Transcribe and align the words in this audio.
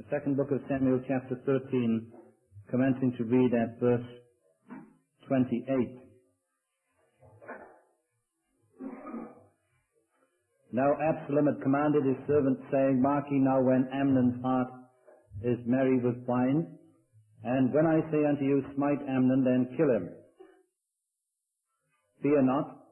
The 0.00 0.16
second 0.16 0.38
book 0.38 0.50
of 0.50 0.62
Samuel 0.66 0.98
chapter 1.06 1.36
13, 1.44 2.10
commencing 2.70 3.12
to 3.18 3.24
read 3.24 3.52
at 3.52 3.78
verse 3.78 4.06
28. 5.28 5.66
Now 10.72 10.92
Absalom 11.02 11.48
had 11.48 11.60
commanded 11.62 12.06
his 12.06 12.16
servants 12.26 12.62
saying, 12.72 13.02
Mark 13.02 13.26
ye 13.30 13.40
now 13.40 13.60
when 13.60 13.90
Amnon's 13.92 14.42
heart 14.42 14.68
is 15.44 15.58
merry 15.66 15.98
with 15.98 16.16
wine, 16.26 16.78
and 17.44 17.70
when 17.74 17.86
I 17.86 18.00
say 18.10 18.24
unto 18.24 18.42
you, 18.42 18.64
smite 18.76 19.02
Amnon, 19.06 19.44
then 19.44 19.76
kill 19.76 19.90
him. 19.90 20.08
Fear 22.22 22.40
not, 22.44 22.86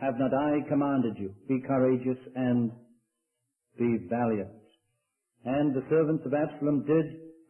have 0.00 0.14
not 0.20 0.32
I 0.32 0.68
commanded 0.68 1.14
you? 1.18 1.34
Be 1.48 1.60
courageous 1.66 2.18
and 2.36 2.70
be 3.76 4.06
valiant. 4.08 4.61
And 5.44 5.74
the 5.74 5.84
servants 5.90 6.24
of 6.24 6.34
Absalom 6.34 6.84
did 6.86 7.04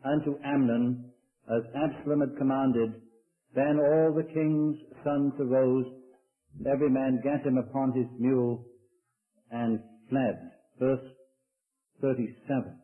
unto 0.05 0.39
Amnon 0.45 1.13
as 1.49 1.63
Absalom 1.75 2.21
had 2.21 2.39
commanded. 2.39 2.95
Then 3.55 3.79
all 3.79 4.15
the 4.15 4.33
king's 4.33 4.77
sons 5.05 5.35
arose, 5.41 5.87
every 6.67 6.91
man 6.91 7.21
gat 7.23 7.45
him 7.45 7.59
upon 7.59 7.93
his 7.93 8.07
mule, 8.19 8.65
and 9.51 9.81
fled. 10.09 10.39
Verse 10.79 11.05
37. 12.01 12.79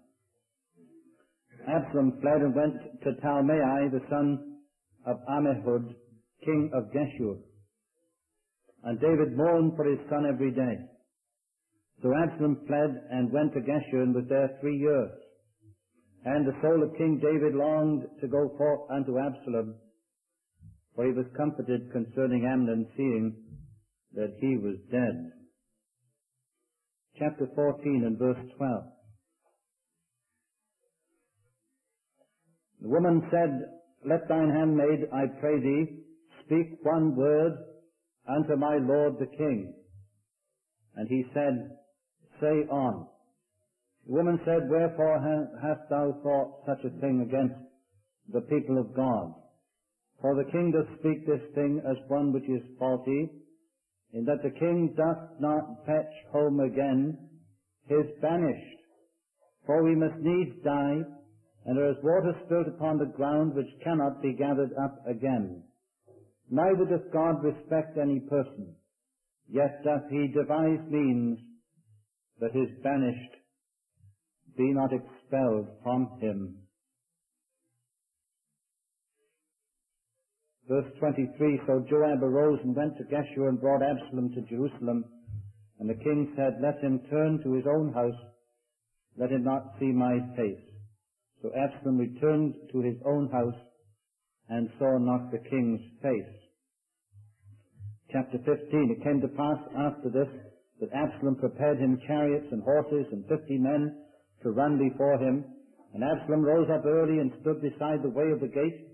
Absalom 1.67 2.19
fled 2.21 2.43
and 2.43 2.55
went 2.55 2.75
to 3.03 3.13
Talmai, 3.23 3.91
the 3.91 4.01
son 4.11 4.59
of 5.07 5.17
Ammihud, 5.31 5.95
king 6.45 6.71
of 6.75 6.85
Geshur. 6.93 7.39
And 8.85 9.01
David 9.01 9.37
mourned 9.37 9.73
for 9.77 9.85
his 9.85 9.99
son 10.11 10.25
every 10.27 10.51
day. 10.51 10.77
So 12.03 12.13
Absalom 12.15 12.65
fled 12.67 13.03
and 13.11 13.33
went 13.33 13.53
to 13.55 13.61
Geshur 13.61 14.03
and 14.03 14.15
was 14.15 14.25
there 14.29 14.57
three 14.61 14.77
years. 14.77 15.11
And 16.25 16.47
the 16.47 16.59
soul 16.63 16.83
of 16.83 16.97
King 16.97 17.21
David 17.23 17.55
longed 17.55 18.05
to 18.21 18.29
go 18.29 18.55
forth 18.57 18.91
unto 18.91 19.19
Absalom, 19.19 19.75
for 20.95 21.07
he 21.07 21.13
was 21.13 21.27
comforted 21.37 21.91
concerning 21.93 22.45
Amnon, 22.45 22.87
seeing 22.97 23.35
that 24.15 24.37
he 24.41 24.57
was 24.57 24.77
dead. 24.91 25.33
Chapter 27.19 27.49
14 27.55 28.05
and 28.07 28.19
verse 28.19 28.39
12. 28.57 28.83
The 32.83 32.89
woman 32.89 33.23
said, 33.31 33.51
Let 34.09 34.29
thine 34.29 34.51
handmaid, 34.51 35.09
I 35.13 35.27
pray 35.41 35.59
thee, 35.61 35.99
speak 36.45 36.79
one 36.83 37.17
word 37.17 37.53
unto 38.29 38.57
my 38.57 38.79
lord 38.81 39.15
the 39.19 39.27
king. 39.27 39.75
And 40.95 41.09
he 41.09 41.25
said, 41.35 41.71
Say 42.41 42.67
on. 42.71 43.07
The 44.07 44.15
woman 44.15 44.41
said, 44.45 44.71
Wherefore 44.71 45.21
hast 45.61 45.91
thou 45.91 46.15
thought 46.23 46.65
such 46.67 46.85
a 46.85 47.01
thing 47.01 47.21
against 47.21 47.55
the 48.33 48.41
people 48.43 48.79
of 48.79 48.95
God? 48.95 49.35
For 50.21 50.35
the 50.35 50.51
king 50.51 50.73
doth 50.73 50.99
speak 50.99 51.27
this 51.27 51.43
thing 51.55 51.81
as 51.89 51.97
one 52.09 52.33
which 52.33 52.49
is 52.49 52.63
faulty, 52.79 53.31
in 54.13 54.25
that 54.25 54.43
the 54.43 54.51
king 54.59 54.95
doth 54.97 55.41
not 55.41 55.85
fetch 55.87 56.13
home 56.33 56.61
again 56.61 57.19
his 57.87 58.07
banished. 58.21 58.79
For 59.67 59.83
we 59.83 59.95
must 59.95 60.19
needs 60.21 60.63
die, 60.65 61.03
and 61.67 61.77
there 61.77 61.91
is 61.91 62.03
water 62.03 62.35
spilt 62.47 62.69
upon 62.69 62.99
the 62.99 63.13
ground 63.17 63.55
which 63.55 63.69
cannot 63.85 64.23
be 64.23 64.33
gathered 64.33 64.73
up 64.83 65.05
again. 65.07 65.63
Neither 66.51 66.87
doth 66.87 67.13
God 67.13 67.45
respect 67.45 67.99
any 67.99 68.21
person, 68.21 68.75
yet 69.49 69.85
doth 69.85 70.09
he 70.11 70.29
devise 70.29 70.81
means 70.89 71.39
that 72.41 72.53
his 72.53 72.69
banished 72.83 73.35
be 74.57 74.73
not 74.73 74.91
expelled 74.93 75.69
from 75.83 76.19
him. 76.21 76.57
Verse 80.69 80.85
23, 80.99 81.61
So 81.67 81.85
Joab 81.89 82.23
arose 82.23 82.59
and 82.63 82.77
went 82.77 82.97
to 82.99 83.05
Geshur 83.05 83.49
and 83.49 83.61
brought 83.61 83.83
Absalom 83.83 84.31
to 84.35 84.43
Jerusalem. 84.43 85.05
And 85.79 85.89
the 85.89 85.95
king 85.95 86.33
said, 86.37 86.61
Let 86.61 86.79
him 86.83 87.01
turn 87.09 87.41
to 87.43 87.55
his 87.55 87.65
own 87.67 87.93
house, 87.93 88.21
let 89.17 89.31
him 89.31 89.45
not 89.45 89.75
see 89.81 89.93
my 89.93 90.19
face. 90.37 90.61
So 91.41 91.51
Absalom 91.57 91.99
returned 91.99 92.55
to 92.73 92.83
his 92.83 92.97
own 93.07 93.31
house 93.31 93.61
and 94.51 94.69
saw 94.79 94.99
not 94.99 95.31
the 95.31 95.39
king's 95.39 95.81
face. 96.03 96.35
Chapter 98.13 98.39
15, 98.39 98.97
it 98.99 99.05
came 99.05 99.21
to 99.21 99.29
pass 99.29 99.59
after 99.77 100.11
this 100.11 100.29
that 100.81 100.93
Absalom 100.95 101.37
prepared 101.37 101.79
him 101.79 102.01
chariots 102.07 102.47
and 102.53 102.63
horses 102.63 103.07
and 103.13 103.27
fifty 103.29 103.59
men 103.59 103.97
to 104.43 104.51
run 104.51 104.79
before 104.79 105.19
him. 105.19 105.45
And 105.95 106.05
Absalom 106.05 106.43
rose 106.43 106.69
up 106.71 106.85
early 106.85 107.19
and 107.19 107.33
stood 107.41 107.61
beside 107.61 108.03
the 108.03 108.15
way 108.15 108.31
of 108.31 108.41
the 108.41 108.49
gate. 108.49 108.87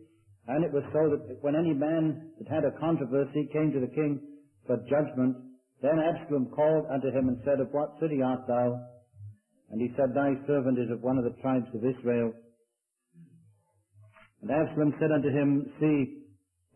And 0.47 0.65
it 0.65 0.73
was 0.73 0.85
so 0.93 1.11
that 1.11 1.43
when 1.43 1.57
any 1.57 1.75
man 1.75 2.31
that 2.39 2.49
had 2.49 2.65
a 2.65 2.79
controversy 2.79 3.49
came 3.53 3.73
to 3.73 3.81
the 3.81 3.93
king 3.93 4.21
for 4.67 4.77
judgment, 4.89 5.37
then 5.83 5.99
Absalom 5.99 6.53
called 6.55 6.87
unto 6.93 7.09
him 7.09 7.29
and 7.29 7.39
said, 7.45 7.61
Of 7.61 7.73
what 7.73 7.97
city 8.01 8.23
art 8.23 8.47
thou? 8.47 8.81
And 9.71 9.81
he 9.81 9.93
said, 9.97 10.15
Thy 10.15 10.35
servant 10.47 10.79
is 10.79 10.91
of 10.91 11.03
one 11.03 11.19
of 11.19 11.25
the 11.25 11.37
tribes 11.43 11.69
of 11.75 11.85
Israel. 11.85 12.33
And 14.43 14.51
Absalom 14.51 14.95
said 15.01 15.13
unto 15.13 15.29
him, 15.29 15.73
See, 15.81 16.25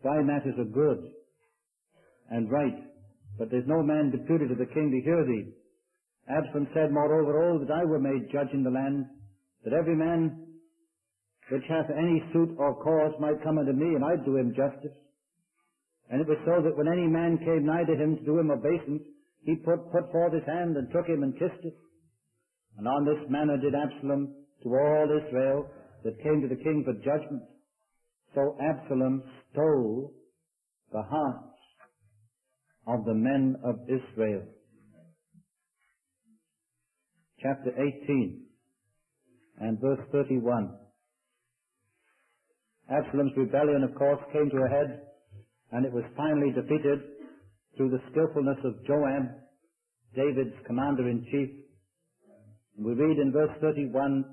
thy 0.03 0.21
matters 0.21 0.57
are 0.57 0.65
good 0.65 1.13
and 2.29 2.51
right, 2.51 2.77
but 3.39 3.49
there's 3.49 3.67
no 3.71 3.81
man 3.81 4.11
deputed 4.11 4.49
to 4.51 4.55
the 4.59 4.67
king 4.75 4.91
to 4.91 4.99
hear 4.99 5.23
thee. 5.23 5.55
Absalom 6.27 6.67
said, 6.75 6.91
Moreover, 6.91 7.39
oh, 7.41 7.59
that 7.63 7.71
I 7.71 7.85
were 7.85 8.03
made 8.03 8.29
judge 8.31 8.51
in 8.53 8.63
the 8.63 8.69
land, 8.69 9.05
that 9.63 9.73
every 9.73 9.95
man 9.95 10.45
which 11.49 11.63
hath 11.67 11.89
any 11.89 12.21
suit 12.31 12.53
or 12.59 12.75
cause 12.83 13.15
might 13.19 13.41
come 13.41 13.57
unto 13.57 13.71
me, 13.71 13.95
and 13.95 14.03
I'd 14.03 14.25
do 14.25 14.35
him 14.35 14.53
justice. 14.53 14.93
And 16.11 16.21
it 16.21 16.27
was 16.27 16.37
so 16.45 16.61
that 16.61 16.77
when 16.77 16.91
any 16.91 17.07
man 17.07 17.39
came 17.39 17.65
nigh 17.65 17.87
to 17.87 17.95
him 17.95 18.17
to 18.17 18.25
do 18.25 18.37
him 18.37 18.51
obeisance, 18.51 19.07
he 19.41 19.55
put, 19.55 19.89
put 19.91 20.11
forth 20.11 20.33
his 20.33 20.45
hand 20.45 20.75
and 20.75 20.91
took 20.91 21.07
him 21.07 21.23
and 21.23 21.33
kissed 21.33 21.63
it. 21.63 21.73
And 22.77 22.87
on 22.87 23.05
this 23.05 23.23
manner 23.29 23.57
did 23.57 23.73
Absalom 23.73 24.35
to 24.63 24.69
all 24.69 25.07
Israel 25.09 25.65
that 26.03 26.21
came 26.21 26.41
to 26.41 26.47
the 26.47 26.61
king 26.61 26.83
for 26.83 26.93
judgment. 27.01 27.43
So 28.35 28.57
Absalom 28.61 29.23
stole 29.51 30.13
the 30.91 31.01
hearts 31.01 31.48
of 32.87 33.05
the 33.05 33.13
men 33.13 33.55
of 33.63 33.75
Israel. 33.87 34.43
Chapter 37.41 37.71
18 37.71 38.41
and 39.59 39.79
verse 39.79 39.99
31. 40.11 40.75
Absalom's 42.91 43.33
rebellion, 43.37 43.83
of 43.83 43.93
course, 43.95 44.19
came 44.33 44.49
to 44.49 44.57
a 44.57 44.69
head, 44.69 45.01
and 45.71 45.85
it 45.85 45.93
was 45.93 46.03
finally 46.17 46.51
defeated 46.51 46.99
through 47.77 47.89
the 47.89 48.01
skillfulness 48.11 48.57
of 48.65 48.85
Joab, 48.85 49.29
David's 50.15 50.55
commander-in-chief. 50.65 51.49
We 52.79 52.93
read 52.93 53.19
in 53.19 53.31
verse 53.31 53.55
31, 53.61 54.25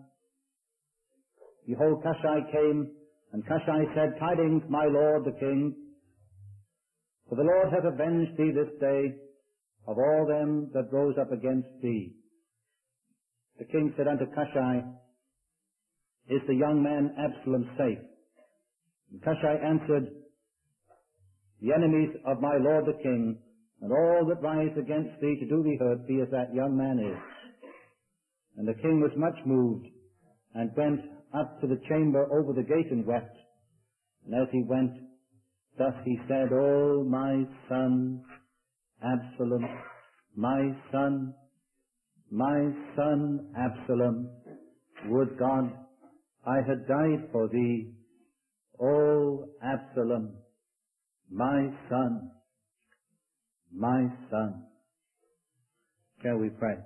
Behold, 1.69 2.03
Cushi 2.03 2.53
came, 2.53 2.91
and 3.33 3.45
Cushi 3.45 3.95
said, 3.95 4.19
Tidings, 4.19 4.63
my 4.71 4.87
lord 4.87 5.25
the 5.25 5.39
king, 5.39 5.75
for 7.29 7.37
the 7.37 7.43
Lord 7.43 7.73
hath 7.73 7.85
avenged 7.85 8.37
thee 8.39 8.53
this 8.55 8.73
day 8.81 9.17
of 9.87 9.99
all 9.99 10.27
them 10.27 10.71
that 10.75 10.93
rose 10.93 11.15
up 11.21 11.33
against 11.33 11.69
thee. 11.83 12.15
The 13.59 13.65
king 13.65 13.95
said 13.97 14.09
unto 14.09 14.27
Cushi, 14.27 14.83
Is 16.29 16.43
the 16.47 16.55
young 16.55 16.83
man 16.83 17.15
Absalom 17.19 17.71
safe? 17.79 18.05
And 19.13 19.23
Cushi 19.23 19.65
answered, 19.65 20.11
The 21.63 21.73
enemies 21.73 22.17
of 22.27 22.41
my 22.41 22.57
lord 22.59 22.87
the 22.87 23.03
king, 23.03 23.39
and 23.81 23.93
all 23.93 24.27
that 24.29 24.43
rise 24.43 24.77
against 24.79 25.21
thee 25.21 25.37
to 25.41 25.49
do 25.49 25.63
thee 25.63 25.79
hurt, 25.81 26.07
be 26.07 26.21
as 26.21 26.31
that 26.31 26.55
young 26.55 26.77
man 26.77 26.99
is. 26.99 27.19
And 28.57 28.67
the 28.67 28.81
king 28.81 29.01
was 29.01 29.13
much 29.17 29.37
moved, 29.45 29.87
and 30.55 30.71
went 30.77 31.01
up 31.35 31.61
to 31.61 31.67
the 31.67 31.81
chamber 31.89 32.27
over 32.39 32.53
the 32.53 32.67
gate 32.67 32.91
and 32.91 33.07
wept. 33.07 33.37
And 34.25 34.35
as 34.35 34.49
he 34.51 34.65
went, 34.67 34.93
Thus 35.79 35.95
he 36.05 36.19
said, 36.29 36.49
O 36.53 37.05
my 37.05 37.45
son, 37.69 38.23
Absalom, 39.03 39.67
my 40.35 40.71
son, 40.91 41.35
my 42.31 42.71
son, 42.97 43.53
Absalom, 43.57 44.31
would 45.09 45.39
God 45.39 45.71
I 46.47 46.59
had 46.67 46.87
died 46.87 47.29
for 47.33 47.49
thee. 47.49 47.93
O 48.81 49.49
Absalom, 49.63 50.37
my 51.31 51.69
son, 51.91 52.31
my 53.75 54.07
son. 54.31 54.63
Shall 56.23 56.37
we 56.37 56.51
pray? 56.51 56.77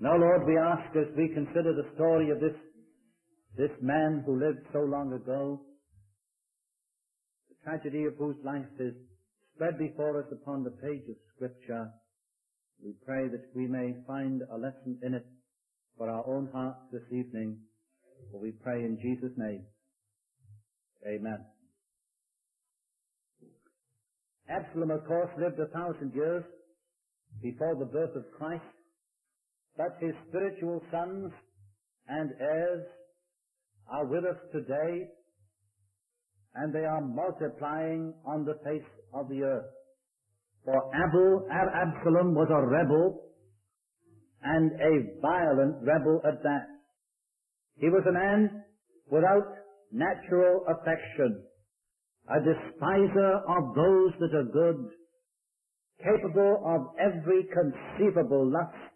Now, 0.00 0.16
Lord, 0.16 0.46
we 0.46 0.56
ask 0.56 0.96
as 0.96 1.14
we 1.16 1.28
consider 1.28 1.74
the 1.74 1.94
story 1.94 2.30
of 2.30 2.40
this, 2.40 2.56
this 3.56 3.70
man 3.82 4.22
who 4.24 4.40
lived 4.40 4.66
so 4.72 4.80
long 4.80 5.12
ago, 5.12 5.60
tragedy 7.64 8.04
of 8.04 8.14
whose 8.18 8.36
life 8.44 8.66
is 8.78 8.94
spread 9.54 9.78
before 9.78 10.20
us 10.20 10.26
upon 10.32 10.64
the 10.64 10.70
page 10.70 11.02
of 11.08 11.16
Scripture. 11.36 11.90
We 12.84 12.94
pray 13.06 13.28
that 13.28 13.46
we 13.54 13.66
may 13.66 13.94
find 14.06 14.42
a 14.50 14.56
lesson 14.56 14.98
in 15.02 15.14
it 15.14 15.26
for 15.96 16.08
our 16.08 16.26
own 16.26 16.48
hearts 16.52 16.80
this 16.92 17.06
evening, 17.12 17.58
for 18.30 18.40
we 18.40 18.50
pray 18.50 18.80
in 18.80 18.98
Jesus' 19.00 19.36
name. 19.36 19.64
Amen. 21.06 21.44
Absalom, 24.48 24.90
of 24.90 25.06
course, 25.06 25.30
lived 25.38 25.58
a 25.60 25.66
thousand 25.66 26.12
years 26.14 26.44
before 27.40 27.76
the 27.76 27.86
birth 27.86 28.14
of 28.16 28.24
Christ, 28.36 28.62
but 29.76 29.96
his 30.00 30.14
spiritual 30.28 30.82
sons 30.90 31.32
and 32.08 32.30
heirs 32.40 32.84
are 33.90 34.06
with 34.06 34.24
us 34.24 34.36
today, 34.52 35.08
and 36.54 36.74
they 36.74 36.84
are 36.84 37.00
multiplying 37.00 38.14
on 38.26 38.44
the 38.44 38.58
face 38.64 38.88
of 39.14 39.28
the 39.28 39.42
earth. 39.42 39.70
For 40.64 40.78
Abu, 40.94 41.48
Absalom 41.50 42.34
was 42.34 42.48
a 42.50 42.66
rebel, 42.66 43.32
and 44.44 44.72
a 44.72 45.20
violent 45.20 45.76
rebel 45.82 46.20
at 46.24 46.42
that. 46.42 46.66
He 47.76 47.88
was 47.88 48.04
a 48.08 48.12
man 48.12 48.64
without 49.10 49.46
natural 49.92 50.64
affection, 50.68 51.42
a 52.28 52.38
despiser 52.40 53.32
of 53.48 53.74
those 53.74 54.12
that 54.20 54.34
are 54.36 54.52
good, 54.52 54.90
capable 56.02 56.62
of 56.64 56.94
every 56.98 57.46
conceivable 57.52 58.50
lust, 58.50 58.92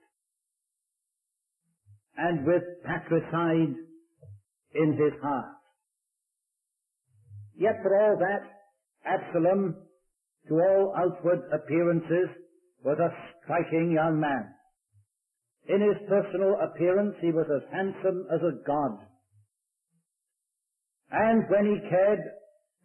and 2.17 2.47
with 2.47 2.63
patricide 2.85 3.75
in 4.75 4.93
his 4.93 5.21
heart. 5.23 5.56
Yet 7.59 7.81
for 7.83 7.97
all 8.01 8.17
that, 8.19 8.43
Absalom, 9.05 9.77
to 10.49 10.55
all 10.55 10.95
outward 10.97 11.41
appearances, 11.53 12.29
was 12.85 12.99
a 12.99 13.15
striking 13.43 13.93
young 13.93 14.21
man. 14.21 14.53
In 15.69 15.81
his 15.81 16.09
personal 16.09 16.55
appearance, 16.63 17.17
he 17.21 17.33
was 17.33 17.47
as 17.51 17.73
handsome 17.73 18.27
as 18.33 18.41
a 18.43 18.65
god. 18.67 18.99
And 21.11 21.45
when 21.49 21.67
he 21.67 21.89
cared 21.89 22.21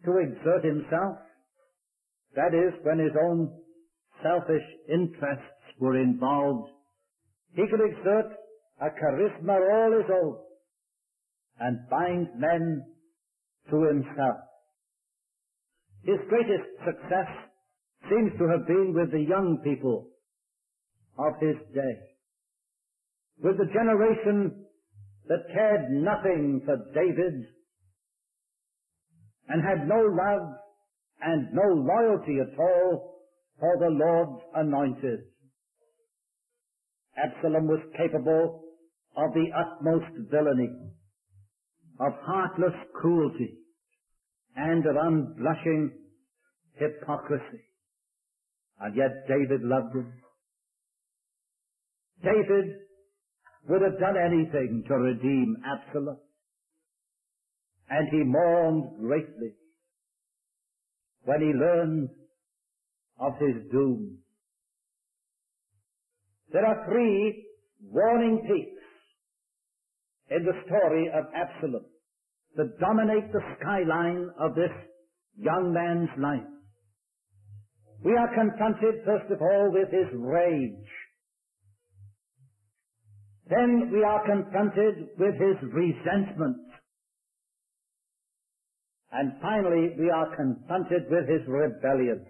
to 0.04 0.18
exert 0.18 0.64
himself, 0.64 1.18
that 2.34 2.54
is, 2.54 2.72
when 2.82 2.98
his 2.98 3.12
own 3.28 3.52
selfish 4.22 4.64
interests 4.88 5.78
were 5.78 6.00
involved, 6.00 6.70
he 7.54 7.62
could 7.70 7.84
exert 7.84 8.32
a 8.80 8.88
charisma 8.90 9.58
all 9.70 9.92
his 9.92 10.10
own 10.10 10.36
and 11.60 11.78
bind 11.90 12.28
men 12.38 12.82
to 13.70 13.82
himself. 13.84 14.38
His 16.04 16.18
greatest 16.28 16.68
success 16.84 17.30
seems 18.10 18.32
to 18.38 18.48
have 18.48 18.66
been 18.66 18.92
with 18.94 19.12
the 19.12 19.20
young 19.20 19.60
people 19.62 20.08
of 21.18 21.34
his 21.40 21.56
day, 21.74 21.96
with 23.42 23.56
the 23.58 23.66
generation 23.72 24.66
that 25.28 25.54
cared 25.54 25.90
nothing 25.90 26.62
for 26.64 26.76
David 26.94 27.46
and 29.48 29.62
had 29.62 29.86
no 29.86 30.00
love 30.00 30.54
and 31.20 31.48
no 31.52 31.62
loyalty 31.74 32.38
at 32.40 32.58
all 32.58 33.20
for 33.60 33.76
the 33.78 33.90
Lord's 33.90 34.42
anointed. 34.56 35.20
Absalom 37.16 37.68
was 37.68 37.80
capable 37.96 38.64
of 39.16 39.32
the 39.34 39.46
utmost 39.54 40.30
villainy, 40.30 40.70
of 42.00 42.12
heartless 42.22 42.74
cruelty, 42.94 43.58
and 44.56 44.84
of 44.86 44.96
unblushing 44.96 45.90
hypocrisy. 46.74 47.62
And 48.80 48.96
yet 48.96 49.26
David 49.28 49.62
loved 49.62 49.94
him. 49.94 50.12
David 52.22 52.76
would 53.68 53.82
have 53.82 53.98
done 53.98 54.16
anything 54.16 54.84
to 54.88 54.94
redeem 54.94 55.56
Absalom. 55.64 56.18
And 57.88 58.08
he 58.10 58.22
mourned 58.24 58.98
greatly 59.00 59.52
when 61.24 61.40
he 61.40 61.52
learned 61.52 62.08
of 63.20 63.32
his 63.38 63.70
doom. 63.70 64.18
There 66.52 66.64
are 66.66 66.86
three 66.86 67.46
warning 67.82 68.42
peaks 68.42 68.82
in 70.30 70.44
the 70.44 70.52
story 70.66 71.10
of 71.14 71.24
Absalom 71.34 71.84
that 72.56 72.78
dominate 72.80 73.32
the 73.32 73.40
skyline 73.60 74.30
of 74.40 74.54
this 74.54 74.72
young 75.36 75.72
man's 75.72 76.10
life. 76.18 76.48
We 78.04 78.12
are 78.16 78.34
confronted, 78.34 79.04
first 79.04 79.30
of 79.32 79.40
all, 79.40 79.70
with 79.72 79.88
his 79.90 80.08
rage. 80.18 80.88
Then 83.48 83.90
we 83.92 84.02
are 84.04 84.24
confronted 84.26 85.10
with 85.18 85.34
his 85.34 85.58
resentment. 85.72 86.58
And 89.12 89.32
finally, 89.42 89.94
we 89.98 90.10
are 90.10 90.34
confronted 90.36 91.10
with 91.10 91.28
his 91.28 91.46
rebellion. 91.46 92.26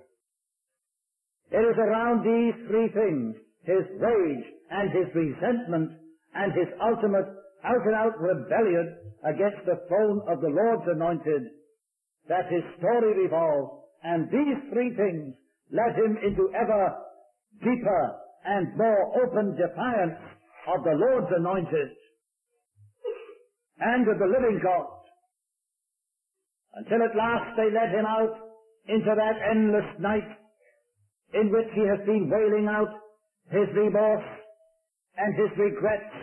It 1.51 1.61
is 1.61 1.77
around 1.79 2.25
these 2.25 2.57
three 2.69 2.89
things, 2.93 3.37
his 3.65 3.85
rage 4.01 4.47
and 4.71 4.91
his 4.91 5.15
resentment 5.15 5.93
and 6.35 6.53
his 6.53 6.69
ultimate 6.81 7.29
out 7.65 7.85
and 7.87 7.95
out 7.95 8.19
rebellion 8.19 8.97
against 9.25 9.65
the 9.67 9.79
throne 9.89 10.21
of 10.29 10.41
the 10.41 10.51
Lord's 10.51 10.89
anointed, 10.95 11.43
that 12.29 12.51
his 12.51 12.63
story 12.79 13.23
revolves. 13.23 13.87
And 14.03 14.27
these 14.31 14.59
three 14.73 14.95
things 14.97 15.35
led 15.71 15.95
him 15.95 16.19
into 16.27 16.51
ever 16.59 16.97
deeper 17.63 18.03
and 18.45 18.77
more 18.77 19.25
open 19.25 19.55
defiance 19.55 20.19
of 20.75 20.83
the 20.85 20.95
Lord's 20.95 21.31
anointed 21.37 21.91
and 23.79 24.09
of 24.09 24.19
the 24.19 24.27
living 24.27 24.61
God 24.63 24.87
until 26.75 27.03
at 27.03 27.17
last 27.17 27.57
they 27.57 27.71
led 27.71 27.91
him 27.95 28.07
out 28.07 28.35
into 28.89 29.13
that 29.15 29.37
endless 29.51 29.91
night 30.01 30.31
in 31.35 31.51
which 31.53 31.69
he 31.75 31.87
has 31.87 32.01
been 32.07 32.31
wailing 32.31 32.69
out 32.69 32.89
his 33.51 33.69
remorse 33.75 34.25
and 35.17 35.31
his 35.37 35.53
regrets 35.59 36.15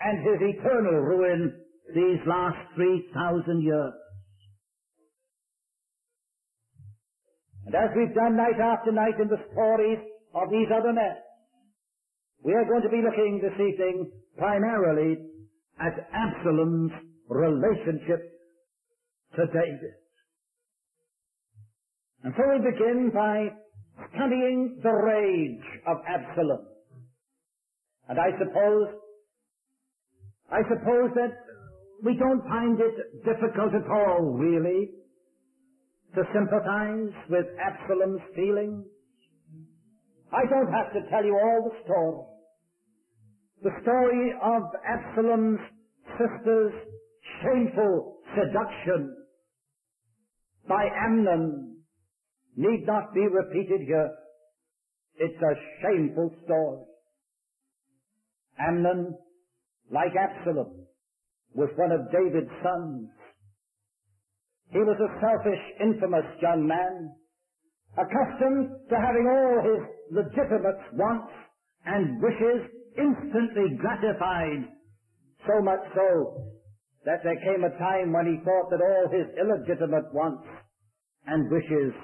and 0.00 0.18
his 0.18 0.56
eternal 0.56 1.00
ruin 1.00 1.52
these 1.94 2.20
last 2.26 2.58
3,000 2.74 3.62
years. 3.62 3.92
And 7.66 7.74
as 7.74 7.90
we've 7.96 8.14
done 8.14 8.36
night 8.36 8.60
after 8.62 8.92
night 8.92 9.18
in 9.20 9.28
the 9.28 9.42
stories 9.52 9.98
of 10.34 10.50
these 10.50 10.68
other 10.70 10.92
men, 10.92 11.16
we 12.44 12.52
are 12.54 12.64
going 12.64 12.82
to 12.82 12.88
be 12.88 13.02
looking 13.02 13.40
this 13.42 13.54
evening 13.54 14.10
primarily 14.38 15.18
at 15.80 16.08
Absalom's 16.14 16.92
relationship 17.28 18.22
to 19.34 19.46
David. 19.46 19.94
And 22.22 22.34
so 22.36 22.42
we 22.46 22.70
begin 22.70 23.10
by 23.12 23.48
studying 24.14 24.78
the 24.82 24.90
rage 24.90 25.66
of 25.86 25.96
Absalom. 26.06 26.66
And 28.08 28.18
I 28.18 28.30
suppose, 28.38 28.94
I 30.50 30.62
suppose 30.62 31.10
that 31.14 31.34
we 32.04 32.16
don't 32.16 32.42
find 32.42 32.78
it 32.80 33.24
difficult 33.24 33.74
at 33.74 33.90
all, 33.90 34.36
really, 34.38 34.90
to 36.14 36.22
sympathize 36.32 37.12
with 37.28 37.46
Absalom's 37.58 38.22
feelings. 38.34 38.84
I 40.32 40.44
don't 40.48 40.72
have 40.72 40.92
to 40.92 41.10
tell 41.10 41.24
you 41.24 41.34
all 41.34 41.70
the 41.70 41.76
story. 41.84 42.24
The 43.62 43.82
story 43.82 44.32
of 44.42 44.62
Absalom's 44.86 45.60
sister's 46.18 46.72
shameful 47.42 48.18
seduction 48.34 49.16
by 50.68 50.84
Amnon 51.06 51.76
need 52.56 52.86
not 52.86 53.14
be 53.14 53.26
repeated 53.26 53.80
here. 53.86 54.10
It's 55.16 55.42
a 55.42 55.54
shameful 55.82 56.34
story. 56.44 56.78
Amnon, 58.58 59.16
like 59.90 60.12
Absalom, 60.16 60.86
was 61.54 61.70
one 61.76 61.92
of 61.92 62.10
David's 62.12 62.52
sons. 62.62 63.08
He 64.70 64.78
was 64.78 64.98
a 64.98 65.10
selfish, 65.20 65.62
infamous 65.80 66.26
young 66.42 66.66
man, 66.66 67.14
accustomed 67.96 68.68
to 68.90 68.96
having 68.98 69.26
all 69.30 69.56
his 69.64 69.82
legitimate 70.10 70.82
wants 70.92 71.32
and 71.86 72.20
wishes 72.20 72.68
instantly 72.98 73.78
gratified, 73.78 74.68
so 75.46 75.62
much 75.62 75.80
so 75.94 76.50
that 77.04 77.22
there 77.22 77.38
came 77.40 77.62
a 77.62 77.70
time 77.78 78.12
when 78.12 78.26
he 78.26 78.42
thought 78.42 78.68
that 78.68 78.82
all 78.82 79.06
his 79.08 79.30
illegitimate 79.38 80.12
wants 80.12 80.44
and 81.26 81.50
wishes 81.50 81.94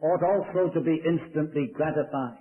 ought 0.00 0.24
also 0.24 0.72
to 0.72 0.80
be 0.80 0.96
instantly 1.04 1.70
gratified. 1.76 2.40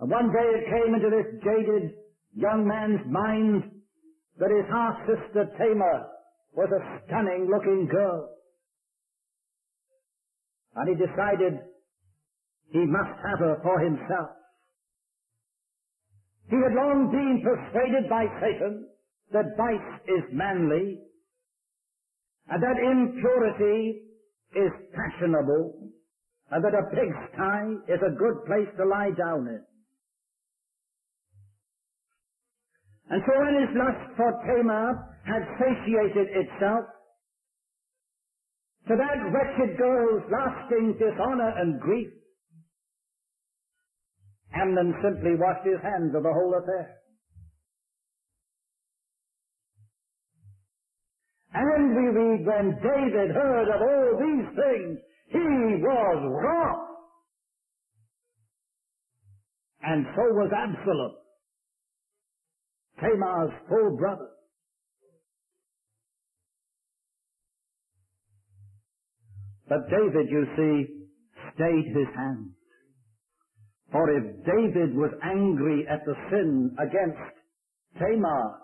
And 0.00 0.10
one 0.10 0.28
day 0.34 0.48
it 0.58 0.66
came 0.66 0.94
into 0.94 1.10
this 1.10 1.30
jaded 1.42 2.03
young 2.34 2.66
man's 2.66 3.00
mind 3.10 3.70
that 4.38 4.50
his 4.50 4.66
half-sister 4.70 5.50
Tamar 5.58 6.06
was 6.54 6.68
a 6.70 6.82
stunning 7.06 7.48
looking 7.50 7.86
girl. 7.90 8.30
And 10.76 10.88
he 10.88 10.94
decided 10.94 11.60
he 12.72 12.84
must 12.84 13.14
have 13.22 13.38
her 13.38 13.58
for 13.62 13.78
himself. 13.78 14.30
He 16.50 16.56
had 16.56 16.74
long 16.74 17.10
been 17.10 17.42
persuaded 17.42 18.10
by 18.10 18.26
Satan 18.40 18.86
that 19.32 19.56
vice 19.56 20.00
is 20.06 20.24
manly 20.32 20.98
and 22.48 22.62
that 22.62 22.76
impurity 22.76 24.02
is 24.54 24.70
fashionable 24.92 25.90
and 26.50 26.62
that 26.64 26.74
a 26.74 26.84
pigsty 26.90 27.92
is 27.92 28.00
a 28.02 28.14
good 28.18 28.44
place 28.46 28.68
to 28.76 28.84
lie 28.84 29.10
down 29.16 29.48
in. 29.48 29.62
And 33.10 33.22
so 33.26 33.32
when 33.38 33.54
his 33.60 33.76
lust 33.76 34.16
for 34.16 34.32
Tamar 34.46 34.96
had 35.26 35.42
satiated 35.60 36.28
itself, 36.34 36.84
to 38.88 38.96
that 38.96 39.20
wretched 39.32 39.78
girl's 39.78 40.22
lasting 40.30 40.96
dishonor 40.98 41.52
and 41.56 41.80
grief, 41.80 42.08
Amnon 44.54 44.94
simply 45.02 45.34
washed 45.36 45.66
his 45.66 45.80
hands 45.82 46.14
of 46.14 46.22
the 46.22 46.32
whole 46.32 46.54
affair. 46.62 47.00
And 51.54 51.96
we 51.96 52.06
read 52.08 52.46
when 52.46 52.70
David 52.82 53.30
heard 53.30 53.68
of 53.68 53.80
all 53.80 54.18
these 54.18 54.48
things, 54.56 54.98
he 55.28 55.82
was 55.82 56.42
wroth. 56.42 56.88
And 59.82 60.06
so 60.16 60.22
was 60.34 60.50
Absalom, 60.52 61.14
Tamar's 63.00 63.52
full 63.68 63.96
brother. 63.96 64.28
But 69.68 69.88
David, 69.88 70.28
you 70.30 70.46
see, 70.56 70.94
stayed 71.54 71.86
his 71.96 72.14
hand. 72.14 72.50
For 73.90 74.10
if 74.10 74.24
David 74.44 74.94
was 74.94 75.10
angry 75.22 75.86
at 75.88 76.04
the 76.04 76.14
sin 76.30 76.76
against 76.78 77.20
Tamar, 77.98 78.58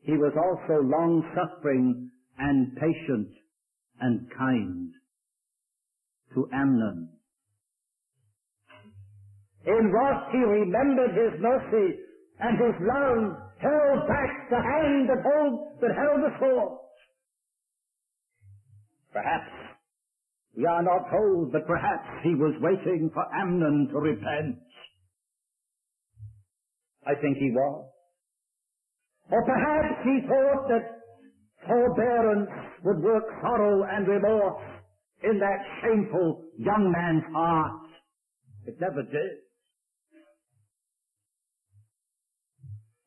he 0.00 0.12
was 0.12 0.32
also 0.36 0.82
long 0.82 1.24
suffering 1.34 2.10
and 2.38 2.76
patient 2.76 3.28
and 4.00 4.28
kind 4.36 4.90
to 6.34 6.48
Amnon. 6.52 7.08
In 9.66 9.92
wrath 9.92 10.28
he 10.32 10.38
remembered 10.38 11.10
his 11.10 11.40
mercy 11.40 11.98
and 12.42 12.58
his 12.58 12.76
love 12.82 13.38
held 13.62 14.00
back 14.10 14.50
the 14.50 14.58
hand 14.58 15.08
that, 15.08 15.22
hold, 15.22 15.78
that 15.80 15.94
held 15.94 16.20
the 16.26 16.34
sword. 16.42 16.78
Perhaps 19.12 19.50
we 20.56 20.66
are 20.66 20.82
not 20.82 21.08
told, 21.08 21.52
but 21.52 21.66
perhaps 21.66 22.08
he 22.24 22.34
was 22.34 22.54
waiting 22.60 23.10
for 23.14 23.24
Amnon 23.34 23.88
to 23.92 23.98
repent. 23.98 24.58
I 27.06 27.14
think 27.20 27.38
he 27.38 27.50
was. 27.54 27.88
Or 29.30 29.42
perhaps 29.46 30.02
he 30.04 30.26
thought 30.26 30.68
that 30.68 31.02
forbearance 31.66 32.50
would 32.84 33.02
work 33.02 33.24
sorrow 33.40 33.84
and 33.88 34.06
remorse 34.06 34.62
in 35.22 35.38
that 35.38 35.60
shameful 35.80 36.42
young 36.58 36.90
man's 36.90 37.24
heart. 37.32 37.86
It 38.66 38.80
never 38.80 39.02
did. 39.02 39.51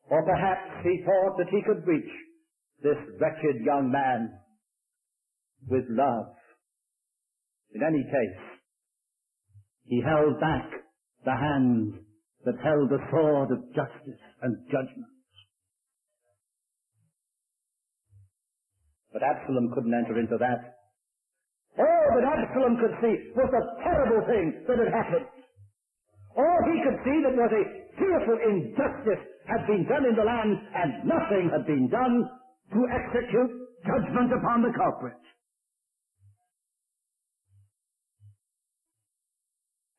Or 0.08 0.22
perhaps 0.24 0.84
he 0.84 1.02
thought 1.04 1.36
that 1.38 1.48
he 1.50 1.62
could 1.66 1.86
reach 1.86 2.12
this 2.82 2.98
wretched 3.20 3.64
young 3.64 3.90
man 3.90 4.30
with 5.68 5.84
love. 5.90 6.26
In 7.74 7.82
any 7.82 8.04
case, 8.04 8.42
he 9.84 10.00
held 10.02 10.38
back 10.40 10.70
the 11.24 11.34
hand 11.34 11.94
that 12.44 12.54
held 12.62 12.90
the 12.90 13.02
sword 13.10 13.50
of 13.50 13.58
justice 13.74 14.22
and 14.42 14.56
judgment. 14.70 15.10
But 19.12 19.22
Absalom 19.22 19.72
couldn't 19.74 19.94
enter 19.94 20.20
into 20.20 20.38
that. 20.38 20.76
All 21.78 22.08
that 22.14 22.26
Absalom 22.30 22.76
could 22.78 22.94
see 23.02 23.32
was 23.34 23.50
the 23.50 23.64
terrible 23.82 24.22
thing 24.26 24.64
that 24.68 24.78
had 24.78 24.92
happened. 24.92 25.26
All 26.36 26.60
he 26.68 26.76
could 26.84 27.00
see 27.00 27.18
that 27.24 27.32
was 27.32 27.52
a 27.52 27.64
fearful 27.96 28.38
injustice 28.44 29.22
had 29.48 29.66
been 29.66 29.88
done 29.88 30.04
in 30.04 30.14
the 30.14 30.24
land 30.24 30.52
and 30.52 31.08
nothing 31.08 31.48
had 31.48 31.64
been 31.66 31.88
done 31.88 32.28
to 32.76 32.80
execute 32.92 33.52
judgment 33.86 34.32
upon 34.36 34.60
the 34.62 34.72
culprit. 34.76 35.16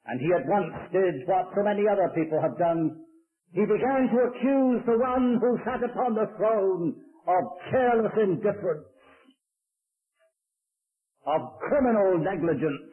And 0.06 0.22
he 0.22 0.32
at 0.32 0.48
once 0.48 0.72
did 0.94 1.28
what 1.28 1.52
so 1.56 1.64
many 1.64 1.84
other 1.90 2.08
people 2.16 2.40
have 2.40 2.58
done. 2.58 3.04
He 3.52 3.66
began 3.66 4.08
to 4.08 4.20
accuse 4.30 4.80
the 4.86 5.00
one 5.00 5.40
who 5.42 5.60
sat 5.66 5.84
upon 5.84 6.16
the 6.16 6.32
throne 6.38 6.96
of 7.28 7.44
careless 7.72 8.14
indifference, 8.16 8.88
of 11.26 11.42
criminal 11.68 12.20
negligence, 12.24 12.87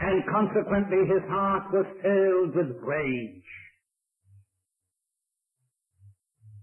and 0.00 0.22
consequently 0.30 1.06
his 1.06 1.22
heart 1.28 1.64
was 1.72 1.86
filled 2.02 2.54
with 2.56 2.76
rage. 2.82 3.50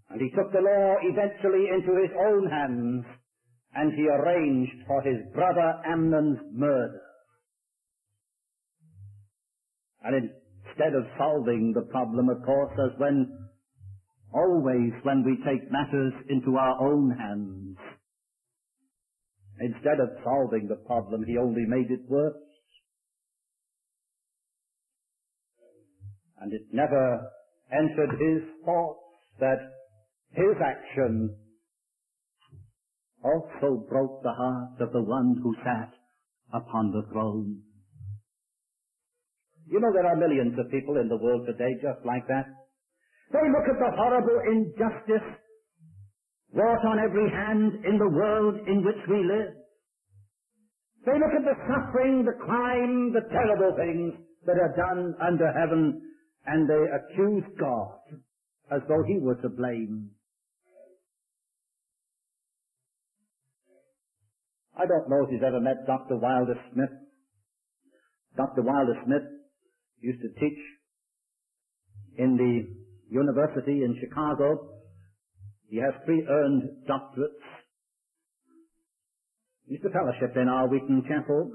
And 0.09 0.19
he 0.19 0.29
took 0.35 0.51
the 0.51 0.59
law 0.59 0.95
eventually 1.03 1.67
into 1.71 1.95
his 2.01 2.11
own 2.19 2.49
hands, 2.49 3.05
and 3.73 3.93
he 3.93 4.07
arranged 4.07 4.83
for 4.85 5.01
his 5.01 5.17
brother 5.33 5.79
Amnon's 5.87 6.39
murder. 6.51 7.01
And 10.03 10.29
instead 10.67 10.93
of 10.95 11.05
solving 11.17 11.71
the 11.73 11.87
problem, 11.91 12.27
of 12.27 12.43
course, 12.43 12.73
as 12.91 12.99
when, 12.99 13.31
always 14.33 14.91
when 15.03 15.23
we 15.23 15.37
take 15.47 15.71
matters 15.71 16.13
into 16.29 16.57
our 16.57 16.75
own 16.83 17.11
hands, 17.11 17.77
instead 19.61 19.99
of 20.01 20.09
solving 20.25 20.67
the 20.67 20.83
problem, 20.87 21.23
he 21.25 21.37
only 21.37 21.63
made 21.67 21.89
it 21.89 22.01
worse. 22.09 22.50
And 26.41 26.51
it 26.53 26.61
never 26.73 27.31
entered 27.71 28.11
his 28.19 28.41
thoughts 28.65 28.99
that 29.39 29.61
his 30.33 30.57
action 30.57 31.37
also 33.23 33.85
broke 33.87 34.23
the 34.23 34.33
heart 34.33 34.81
of 34.81 34.91
the 34.91 35.03
one 35.03 35.37
who 35.43 35.53
sat 35.63 35.93
upon 36.53 36.91
the 36.91 37.05
throne. 37.13 37.61
You 39.67 39.79
know 39.79 39.93
there 39.93 40.07
are 40.07 40.15
millions 40.15 40.57
of 40.57 40.71
people 40.71 40.97
in 40.97 41.07
the 41.07 41.21
world 41.21 41.45
today 41.45 41.71
just 41.81 42.03
like 42.05 42.27
that. 42.27 42.45
They 43.31 43.45
look 43.47 43.67
at 43.69 43.79
the 43.79 43.95
horrible 43.95 44.39
injustice 44.51 45.27
wrought 46.53 46.83
on 46.83 46.99
every 46.99 47.29
hand 47.31 47.85
in 47.85 47.97
the 47.97 48.09
world 48.09 48.55
in 48.67 48.83
which 48.83 48.99
we 49.07 49.23
live. 49.23 49.53
They 51.05 51.15
look 51.15 51.33
at 51.33 51.45
the 51.45 51.57
suffering, 51.69 52.25
the 52.25 52.37
crime, 52.43 53.13
the 53.13 53.25
terrible 53.31 53.73
things 53.77 54.13
that 54.45 54.59
are 54.59 54.75
done 54.75 55.15
under 55.21 55.47
heaven, 55.53 56.01
and 56.45 56.69
they 56.69 56.83
accuse 56.95 57.43
God 57.59 57.99
as 58.71 58.81
though 58.87 59.03
he 59.07 59.19
were 59.19 59.35
to 59.35 59.49
blame. 59.49 60.11
I 64.75 64.85
don't 64.85 65.09
know 65.09 65.25
if 65.25 65.31
you've 65.31 65.43
ever 65.43 65.59
met 65.59 65.85
Dr. 65.85 66.17
Wilder 66.17 66.55
Smith. 66.73 66.89
Dr. 68.35 68.61
Wilder 68.61 68.95
Smith 69.05 69.23
used 69.99 70.21
to 70.21 70.29
teach 70.39 70.59
in 72.17 72.37
the 72.37 73.13
university 73.13 73.83
in 73.83 73.97
Chicago. 73.99 74.69
He 75.67 75.77
has 75.77 75.93
three 76.05 76.25
earned 76.27 76.63
doctorates. 76.89 77.45
He 79.65 79.73
used 79.73 79.83
to 79.83 79.89
fellowship 79.89 80.35
in 80.35 80.47
our 80.47 80.67
Wheaton 80.67 81.03
Chapel. 81.07 81.51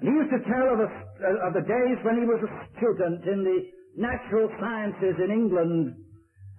And 0.00 0.08
he 0.08 0.14
used 0.16 0.32
to 0.32 0.40
tell 0.48 0.66
of, 0.72 0.80
a, 0.80 0.88
of 1.44 1.52
the 1.52 1.66
days 1.68 1.98
when 2.08 2.16
he 2.16 2.24
was 2.24 2.40
a 2.40 2.52
student 2.80 3.20
in 3.28 3.44
the 3.44 3.58
natural 4.00 4.48
sciences 4.56 5.16
in 5.20 5.28
England, 5.28 5.92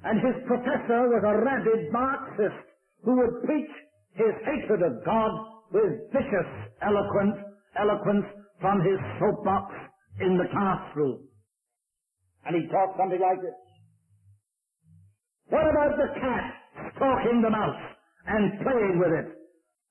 and 0.05 0.21
his 0.21 0.37
professor 0.45 1.09
was 1.09 1.23
a 1.25 1.41
rabid 1.41 1.89
Marxist 1.91 2.65
who 3.01 3.17
would 3.17 3.41
preach 3.45 3.73
his 4.13 4.33
hatred 4.45 4.85
of 4.85 5.01
God 5.05 5.31
with 5.73 5.89
vicious 6.13 6.49
eloquence, 6.85 7.37
eloquence 7.81 8.25
from 8.61 8.77
his 8.81 8.99
soapbox 9.17 9.73
in 10.21 10.37
the 10.37 10.45
classroom. 10.53 11.25
And 12.45 12.55
he 12.61 12.69
talked 12.69 12.97
something 12.97 13.21
like 13.21 13.41
this. 13.41 13.57
What 15.49 15.65
about 15.65 15.97
the 15.97 16.09
cat 16.19 16.45
stalking 16.95 17.41
the 17.41 17.49
mouse 17.49 17.83
and 18.27 18.61
playing 18.61 19.01
with 19.01 19.13
it 19.17 19.29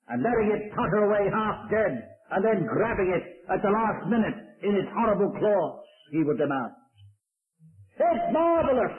and 0.07 0.23
letting 0.23 0.55
it 0.55 0.71
totter 0.75 1.03
away 1.03 1.27
half 1.31 1.69
dead 1.69 2.10
and 2.31 2.41
then 2.45 2.65
grabbing 2.67 3.11
it 3.13 3.25
at 3.51 3.61
the 3.61 3.71
last 3.71 4.07
minute 4.09 4.37
in 4.63 4.75
its 4.75 4.89
horrible 4.95 5.31
claws, 5.39 5.83
he 6.11 6.23
would 6.23 6.37
demand. 6.37 6.73
It's 7.99 8.27
marvelous 8.33 8.97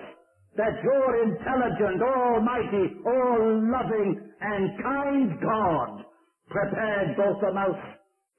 that 0.56 0.74
your 0.84 1.24
intelligent, 1.24 2.02
almighty, 2.02 2.86
all-loving, 3.06 4.10
and 4.40 4.62
kind 4.82 5.28
God 5.40 6.04
prepared 6.50 7.16
both 7.16 7.40
the 7.40 7.52
mouse 7.54 7.86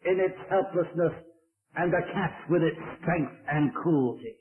in 0.05 0.19
its 0.21 0.37
helplessness 0.49 1.13
and 1.75 1.91
the 1.91 2.03
cat 2.13 2.33
with 2.49 2.61
its 2.63 2.77
strength 3.01 3.33
and 3.49 3.73
cruelty. 3.73 4.37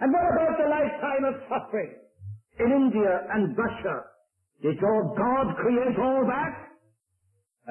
And 0.00 0.12
what 0.12 0.26
about 0.34 0.58
the 0.58 0.68
lifetime 0.70 1.24
of 1.30 1.34
suffering 1.48 1.94
in 2.58 2.68
India 2.72 3.22
and 3.32 3.56
Russia? 3.56 3.96
Did 4.62 4.76
your 4.80 5.14
God 5.16 5.56
create 5.62 5.96
all 5.98 6.26
that? 6.26 6.54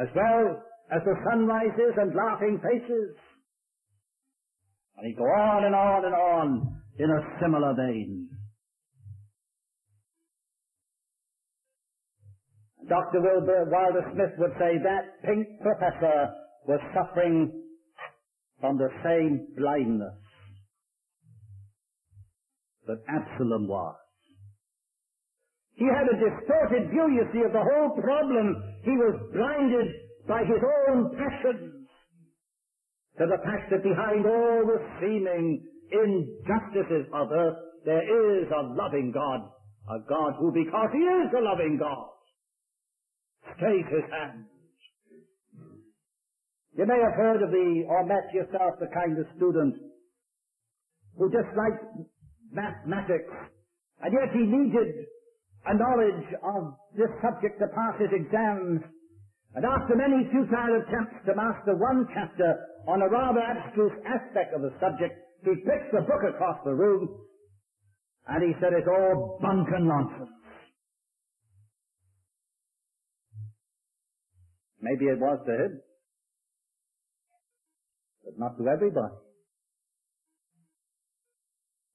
As 0.02 0.08
well 0.16 0.64
as 0.92 1.02
the 1.06 1.16
sun 1.30 1.48
rises 1.48 1.94
and 1.98 2.14
laughing 2.16 2.60
faces? 2.62 3.16
And 4.98 5.08
he'd 5.08 5.18
go 5.18 5.24
on 5.24 5.64
and 5.66 5.76
on 5.76 6.06
and 6.06 6.14
on 6.16 6.82
in 7.00 7.10
a 7.10 7.22
similar 7.42 7.74
vein. 7.74 8.30
Dr. 12.90 13.22
Wilbur 13.22 13.72
Wilder 13.72 14.04
Smith 14.14 14.36
would 14.38 14.52
say 14.60 14.76
that 14.84 15.24
pink 15.24 15.48
professor 15.62 16.34
was 16.68 16.80
suffering 16.94 17.50
from 18.60 18.78
the 18.78 18.90
same 19.04 19.48
blindness 19.58 20.20
that 22.88 23.00
Absalom 23.08 23.68
was. 23.68 23.96
He 25.76 25.86
had 25.86 26.06
a 26.06 26.20
distorted 26.20 26.92
view, 26.92 27.08
you 27.16 27.26
see, 27.32 27.42
of 27.46 27.54
the 27.54 27.64
whole 27.64 27.96
problem. 28.02 28.60
He 28.84 28.92
was 28.92 29.16
blinded 29.34 29.88
by 30.32 30.48
his 30.48 30.64
own 30.64 31.12
passions 31.20 31.84
to 33.20 33.28
the 33.28 33.40
fact 33.44 33.68
that 33.68 33.84
behind 33.84 34.24
all 34.24 34.64
the 34.64 34.80
seeming 35.04 35.60
injustices 35.92 37.12
of 37.12 37.28
earth, 37.36 37.60
there 37.84 38.00
is 38.00 38.48
a 38.48 38.64
loving 38.80 39.12
God, 39.12 39.44
a 39.92 40.00
God 40.08 40.40
who, 40.40 40.56
because 40.56 40.88
he 40.94 41.04
is 41.04 41.28
a 41.36 41.44
loving 41.44 41.76
God, 41.76 42.08
stays 43.60 43.84
his 43.92 44.08
hand. 44.08 44.48
You 46.80 46.88
may 46.88 47.04
have 47.04 47.20
heard 47.20 47.44
of 47.44 47.52
the, 47.52 47.84
or 47.90 48.06
met 48.08 48.32
yourself, 48.34 48.80
the 48.80 48.88
kind 48.96 49.20
of 49.20 49.28
student 49.36 49.76
who 51.18 51.28
disliked 51.28 52.08
mathematics, 52.54 53.36
and 54.00 54.16
yet 54.16 54.32
he 54.32 54.48
needed 54.48 54.96
a 55.68 55.76
knowledge 55.76 56.28
of 56.40 56.80
this 56.96 57.12
subject 57.20 57.60
to 57.60 57.68
pass 57.76 58.00
his 58.00 58.16
exams. 58.16 58.80
And 59.54 59.66
after 59.66 59.96
many 59.96 60.24
futile 60.32 60.80
attempts 60.80 61.26
to 61.28 61.36
master 61.36 61.76
one 61.76 62.08
chapter 62.14 62.56
on 62.88 63.02
a 63.02 63.10
rather 63.10 63.42
abstruse 63.42 63.92
aspect 64.08 64.56
of 64.56 64.62
the 64.62 64.72
subject, 64.80 65.14
he 65.44 65.56
picked 65.68 65.92
the 65.92 66.02
book 66.08 66.24
across 66.24 66.58
the 66.64 66.74
room, 66.74 67.10
and 68.28 68.44
he 68.44 68.54
said, 68.62 68.72
it's 68.74 68.88
all 68.88 69.40
bunk 69.42 69.68
and 69.76 69.88
nonsense. 69.88 70.30
Maybe 74.80 75.06
it 75.06 75.20
was 75.20 75.40
to 75.46 75.54
him, 75.54 75.82
but 78.24 78.40
not 78.40 78.58
to 78.58 78.68
everybody. 78.68 79.14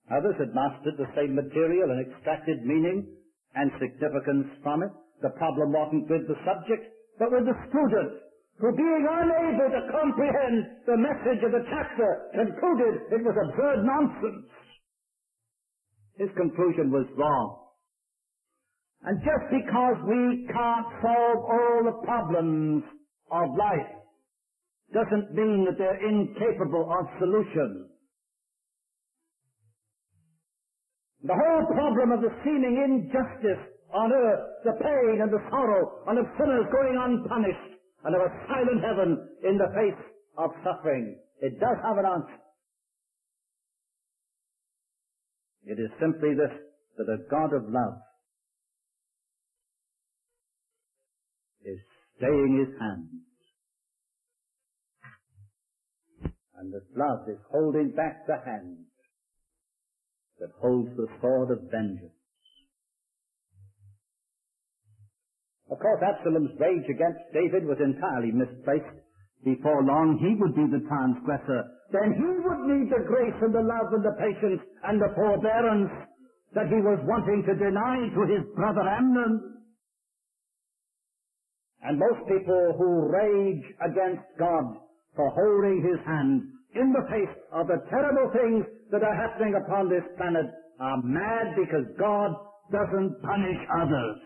Others 0.06 0.36
had 0.38 0.54
mastered 0.54 0.94
the 0.98 1.10
same 1.16 1.34
material 1.34 1.90
and 1.90 2.06
extracted 2.06 2.62
meaning 2.62 3.06
and 3.54 3.72
significance 3.80 4.46
from 4.62 4.82
it. 4.84 4.90
The 5.22 5.30
problem 5.30 5.72
wasn't 5.72 6.10
with 6.10 6.28
the 6.28 6.38
subject, 6.46 6.86
but 7.18 7.32
with 7.32 7.46
the 7.46 7.56
student, 7.68 8.22
who 8.60 8.72
being 8.76 9.04
unable 9.08 9.68
to 9.72 9.82
comprehend 9.92 10.56
the 10.86 10.96
message 10.96 11.42
of 11.44 11.52
the 11.52 11.64
chapter 11.68 12.10
concluded 12.32 12.94
it 13.12 13.22
was 13.24 13.36
absurd 13.36 13.84
nonsense. 13.84 14.48
His 16.16 16.30
conclusion 16.36 16.90
was 16.90 17.06
wrong. 17.16 17.68
And 19.04 19.18
just 19.20 19.46
because 19.52 19.96
we 20.08 20.48
can't 20.52 20.88
solve 21.04 21.40
all 21.44 21.80
the 21.84 21.98
problems 22.06 22.82
of 23.30 23.46
life 23.58 23.92
doesn't 24.94 25.34
mean 25.34 25.66
that 25.66 25.76
they're 25.78 26.00
incapable 26.08 26.88
of 26.90 27.06
solution. 27.18 27.90
The 31.22 31.34
whole 31.34 31.66
problem 31.74 32.12
of 32.12 32.20
the 32.22 32.30
seeming 32.44 32.76
injustice 32.78 33.75
on 33.96 34.12
earth, 34.12 34.44
the 34.64 34.76
pain 34.76 35.24
and 35.24 35.32
the 35.32 35.40
sorrow, 35.48 36.04
and 36.06 36.18
of 36.18 36.26
sinners 36.36 36.68
going 36.68 36.96
unpunished, 37.00 37.80
and 38.04 38.14
of 38.14 38.20
a 38.20 38.30
silent 38.46 38.84
heaven 38.84 39.10
in 39.42 39.56
the 39.56 39.72
face 39.72 40.02
of 40.36 40.50
suffering, 40.62 41.16
it 41.40 41.58
does 41.58 41.76
have 41.82 41.96
an 41.96 42.04
answer. 42.04 42.40
It 45.64 45.80
is 45.80 45.90
simply 45.98 46.36
this, 46.36 46.52
that 46.98 47.08
a 47.08 47.24
God 47.28 47.56
of 47.56 47.64
love 47.72 47.98
is 51.64 51.78
staying 52.16 52.64
his 52.64 52.78
hand. 52.78 53.08
And 56.58 56.72
that 56.72 56.86
love 56.96 57.28
is 57.28 57.40
holding 57.50 57.90
back 57.90 58.26
the 58.26 58.38
hand 58.44 58.76
that 60.38 60.50
holds 60.60 60.96
the 60.96 61.08
sword 61.20 61.50
of 61.50 61.70
vengeance. 61.70 62.15
Of 65.70 65.78
course, 65.82 66.02
Absalom's 66.02 66.54
rage 66.60 66.86
against 66.86 67.26
David 67.34 67.66
was 67.66 67.78
entirely 67.82 68.30
misplaced. 68.30 69.02
Before 69.44 69.82
long, 69.82 70.18
he 70.22 70.38
would 70.38 70.54
be 70.54 70.66
the 70.70 70.82
transgressor. 70.86 71.62
Then 71.90 72.14
he 72.14 72.30
would 72.42 72.62
need 72.66 72.90
the 72.90 73.02
grace 73.06 73.38
and 73.42 73.54
the 73.54 73.62
love 73.62 73.90
and 73.94 74.02
the 74.02 74.16
patience 74.18 74.62
and 74.86 74.98
the 74.98 75.12
forbearance 75.14 75.90
that 76.54 76.70
he 76.70 76.80
was 76.82 76.98
wanting 77.06 77.42
to 77.46 77.54
deny 77.54 78.08
to 78.14 78.22
his 78.30 78.42
brother 78.54 78.82
Amnon. 78.82 79.62
And 81.82 81.98
most 81.98 82.26
people 82.26 82.74
who 82.78 83.10
rage 83.10 83.66
against 83.82 84.26
God 84.38 84.64
for 85.14 85.30
holding 85.30 85.82
his 85.82 86.00
hand 86.06 86.42
in 86.74 86.92
the 86.92 87.06
face 87.10 87.36
of 87.52 87.66
the 87.66 87.82
terrible 87.90 88.30
things 88.34 88.66
that 88.90 89.02
are 89.02 89.14
happening 89.14 89.54
upon 89.54 89.88
this 89.88 90.04
planet 90.16 90.46
are 90.80 91.00
mad 91.02 91.54
because 91.54 91.86
God 91.98 92.34
doesn't 92.72 93.22
punish 93.22 93.60
others. 93.70 94.16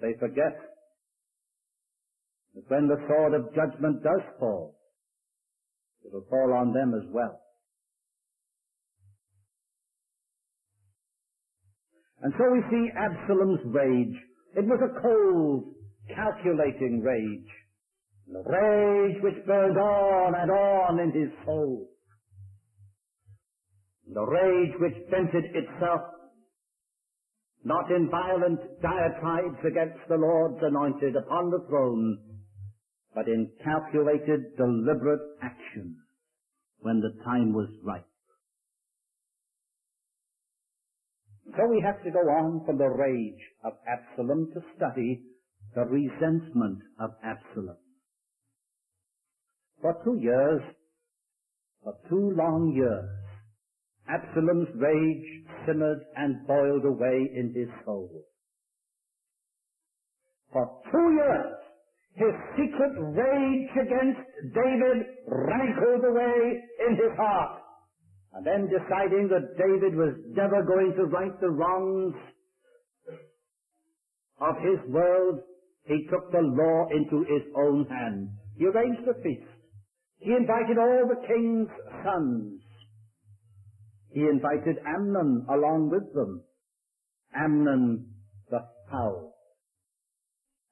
They 0.00 0.14
forget 0.18 0.56
that 2.54 2.64
when 2.68 2.88
the 2.88 2.96
sword 3.06 3.34
of 3.34 3.54
judgment 3.54 4.02
does 4.02 4.22
fall, 4.38 4.76
it 6.04 6.12
will 6.12 6.26
fall 6.30 6.52
on 6.54 6.72
them 6.72 6.94
as 6.94 7.06
well. 7.12 7.40
And 12.22 12.32
so 12.36 12.44
we 12.52 12.60
see 12.70 12.90
Absalom's 12.96 13.60
rage. 13.72 14.16
It 14.56 14.64
was 14.64 14.80
a 14.82 15.00
cold, 15.00 15.74
calculating 16.14 17.00
rage. 17.00 17.48
The 18.26 18.42
rage 18.44 19.22
which 19.22 19.46
burned 19.46 19.78
on 19.78 20.34
and 20.34 20.50
on 20.50 21.00
in 21.00 21.12
his 21.12 21.30
soul. 21.44 21.88
The 24.12 24.22
rage 24.22 24.74
which 24.80 24.94
vented 25.10 25.44
itself 25.54 26.00
not 27.64 27.90
in 27.90 28.08
violent 28.10 28.60
diatribes 28.80 29.58
against 29.66 30.00
the 30.08 30.16
Lord's 30.16 30.62
anointed 30.62 31.16
upon 31.16 31.50
the 31.50 31.64
throne, 31.68 32.18
but 33.14 33.28
in 33.28 33.50
calculated, 33.62 34.56
deliberate 34.56 35.36
action 35.42 35.96
when 36.80 37.00
the 37.00 37.22
time 37.24 37.52
was 37.52 37.68
right. 37.84 38.04
So 41.56 41.66
we 41.68 41.82
have 41.84 42.02
to 42.04 42.10
go 42.10 42.20
on 42.20 42.64
from 42.64 42.78
the 42.78 42.88
rage 42.88 43.42
of 43.64 43.72
Absalom 43.86 44.52
to 44.54 44.60
study 44.76 45.20
the 45.74 45.82
resentment 45.84 46.78
of 47.00 47.10
Absalom. 47.24 47.76
For 49.82 49.94
two 50.04 50.18
years, 50.20 50.60
for 51.82 51.94
two 52.08 52.30
long 52.36 52.72
years, 52.76 53.19
Absalom's 54.12 54.68
rage 54.74 55.26
simmered 55.66 56.00
and 56.16 56.46
boiled 56.46 56.84
away 56.84 57.30
in 57.34 57.52
his 57.54 57.68
soul. 57.84 58.10
For 60.52 60.66
two 60.90 61.12
years, 61.14 61.54
his 62.14 62.34
secret 62.58 62.94
rage 63.14 63.70
against 63.80 64.20
David 64.52 65.06
rankled 65.26 66.04
away 66.04 66.60
in 66.88 66.96
his 66.96 67.16
heart. 67.16 67.62
And 68.32 68.46
then 68.46 68.68
deciding 68.70 69.28
that 69.28 69.56
David 69.58 69.96
was 69.96 70.14
never 70.28 70.62
going 70.62 70.94
to 70.96 71.04
right 71.06 71.40
the 71.40 71.50
wrongs 71.50 72.14
of 74.40 74.56
his 74.56 74.92
world, 74.92 75.40
he 75.84 76.06
took 76.10 76.30
the 76.30 76.40
law 76.40 76.86
into 76.90 77.24
his 77.24 77.42
own 77.56 77.86
hand. 77.86 78.28
He 78.56 78.66
arranged 78.66 79.06
a 79.08 79.14
feast. 79.22 79.50
He 80.18 80.32
invited 80.32 80.78
all 80.78 81.08
the 81.08 81.26
king's 81.26 81.68
sons. 82.04 82.59
He 84.12 84.20
invited 84.20 84.76
Amnon 84.86 85.46
along 85.48 85.90
with 85.90 86.12
them. 86.14 86.42
Amnon 87.34 88.06
the 88.50 88.60
foul 88.90 89.34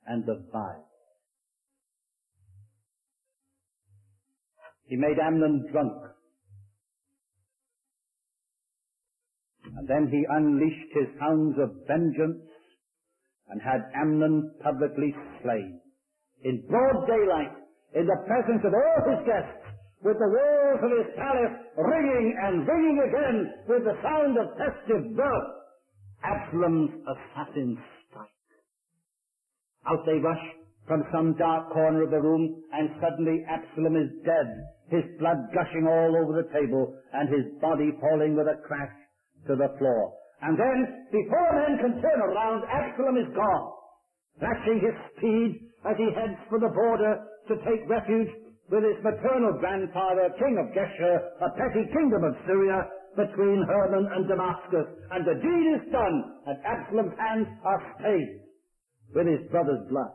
and 0.06 0.24
the 0.26 0.44
vile. 0.52 0.86
He 4.86 4.96
made 4.96 5.18
Amnon 5.18 5.68
drunk 5.70 5.92
And 9.76 9.86
then 9.86 10.08
he 10.10 10.24
unleashed 10.28 10.92
his 10.94 11.08
hounds 11.20 11.56
of 11.60 11.70
vengeance 11.86 12.42
and 13.48 13.60
had 13.62 13.86
Amnon 13.94 14.52
publicly 14.62 15.14
slain. 15.42 15.80
in 16.42 16.64
broad 16.68 17.06
daylight, 17.06 17.54
in 17.94 18.06
the 18.06 18.16
presence 18.26 18.62
of 18.64 18.72
all 18.74 19.00
his 19.10 19.26
guests, 19.26 19.58
with 20.02 20.18
the 20.18 20.26
walls 20.68 20.84
of 20.84 20.92
his 20.92 21.10
palace 21.16 21.56
ringing 21.76 22.26
and 22.44 22.68
ringing 22.68 22.98
again 23.00 23.38
with 23.68 23.84
the 23.84 23.96
sound 24.02 24.36
of 24.36 24.52
festive 24.60 25.12
mirth, 25.12 25.48
Absalom's 26.24 26.90
assassins 27.08 27.78
strike. 28.08 28.50
Out 29.88 30.04
they 30.04 30.18
rush 30.20 30.44
from 30.86 31.04
some 31.12 31.36
dark 31.36 31.70
corner 31.72 32.02
of 32.04 32.10
the 32.10 32.20
room, 32.20 32.62
and 32.72 32.90
suddenly 33.00 33.44
Absalom 33.48 33.96
is 33.96 34.10
dead, 34.24 34.48
his 34.88 35.04
blood 35.20 35.36
gushing 35.54 35.86
all 35.86 36.16
over 36.16 36.40
the 36.40 36.48
table, 36.52 36.96
and 37.12 37.28
his 37.28 37.44
body 37.60 37.92
falling 38.00 38.36
with 38.36 38.48
a 38.48 38.60
crash 38.66 38.92
to 39.46 39.54
the 39.54 39.68
floor. 39.78 40.12
And 40.40 40.56
then, 40.58 41.08
before 41.12 41.50
men 41.52 41.78
can 41.80 42.00
turn 42.00 42.20
around, 42.20 42.64
Absalom 42.68 43.16
is 43.16 43.30
gone, 43.36 43.66
flashing 44.40 44.80
his 44.80 44.96
speed 45.16 45.50
as 45.84 45.96
he 45.96 46.08
heads 46.16 46.40
for 46.48 46.58
the 46.58 46.72
border 46.72 47.20
to 47.48 47.54
take 47.68 47.88
refuge 47.88 48.28
with 48.70 48.84
his 48.84 49.00
maternal 49.02 49.56
grandfather, 49.58 50.28
king 50.38 50.60
of 50.60 50.72
Geshur, 50.76 51.16
a 51.40 51.50
petty 51.56 51.88
kingdom 51.92 52.24
of 52.24 52.36
Syria, 52.46 52.84
between 53.16 53.64
Hermon 53.66 54.06
and 54.12 54.28
Damascus. 54.28 54.86
And 55.10 55.24
the 55.26 55.40
deed 55.40 55.66
is 55.80 55.92
done, 55.92 56.16
and 56.46 56.58
Absalom's 56.64 57.16
hands 57.18 57.48
are 57.64 57.82
stained 57.98 58.40
with 59.14 59.26
his 59.26 59.50
brother's 59.50 59.88
blood. 59.88 60.12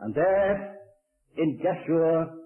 And 0.00 0.14
there, 0.14 0.78
in 1.38 1.60
Geshur, 1.62 2.42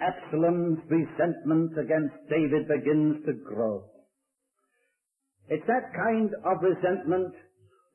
Absalom's 0.00 0.78
resentment 0.90 1.72
against 1.78 2.14
David 2.28 2.68
begins 2.68 3.24
to 3.24 3.32
grow. 3.32 3.84
It's 5.48 5.66
that 5.66 5.94
kind 5.94 6.30
of 6.44 6.58
resentment 6.60 7.32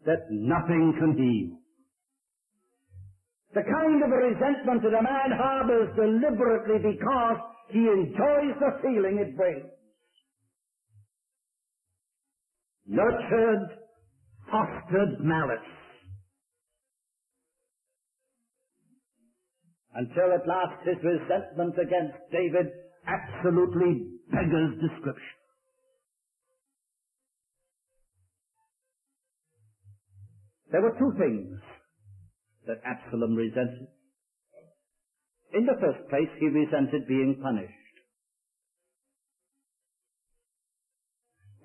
that 0.06 0.26
nothing 0.32 0.96
can 0.98 1.14
heal. 1.14 1.61
The 3.54 3.64
kind 3.64 4.02
of 4.02 4.10
resentment 4.10 4.82
that 4.84 4.98
a 4.98 5.04
man 5.04 5.32
harbors 5.36 5.90
deliberately 5.96 6.80
because 6.96 7.38
he 7.70 7.80
enjoys 7.80 8.56
the 8.60 8.80
feeling 8.82 9.20
it 9.20 9.36
brings. 9.36 9.68
Nurtured, 12.88 13.78
fostered 14.50 15.20
malice. 15.20 15.60
Until 19.94 20.32
at 20.34 20.48
last 20.48 20.88
his 20.88 21.04
resentment 21.04 21.76
against 21.76 22.18
David 22.32 22.72
absolutely 23.06 24.08
beggars 24.32 24.80
description. 24.80 25.38
There 30.72 30.82
were 30.82 30.96
two 30.98 31.12
things 31.20 31.60
that 32.68 32.82
Absalom 32.86 33.36
resented. 33.36 33.88
In 35.54 35.66
the 35.66 35.76
first 35.82 36.08
place, 36.10 36.30
he 36.40 36.48
resented 36.48 37.08
being 37.08 37.40
punished. 37.42 37.74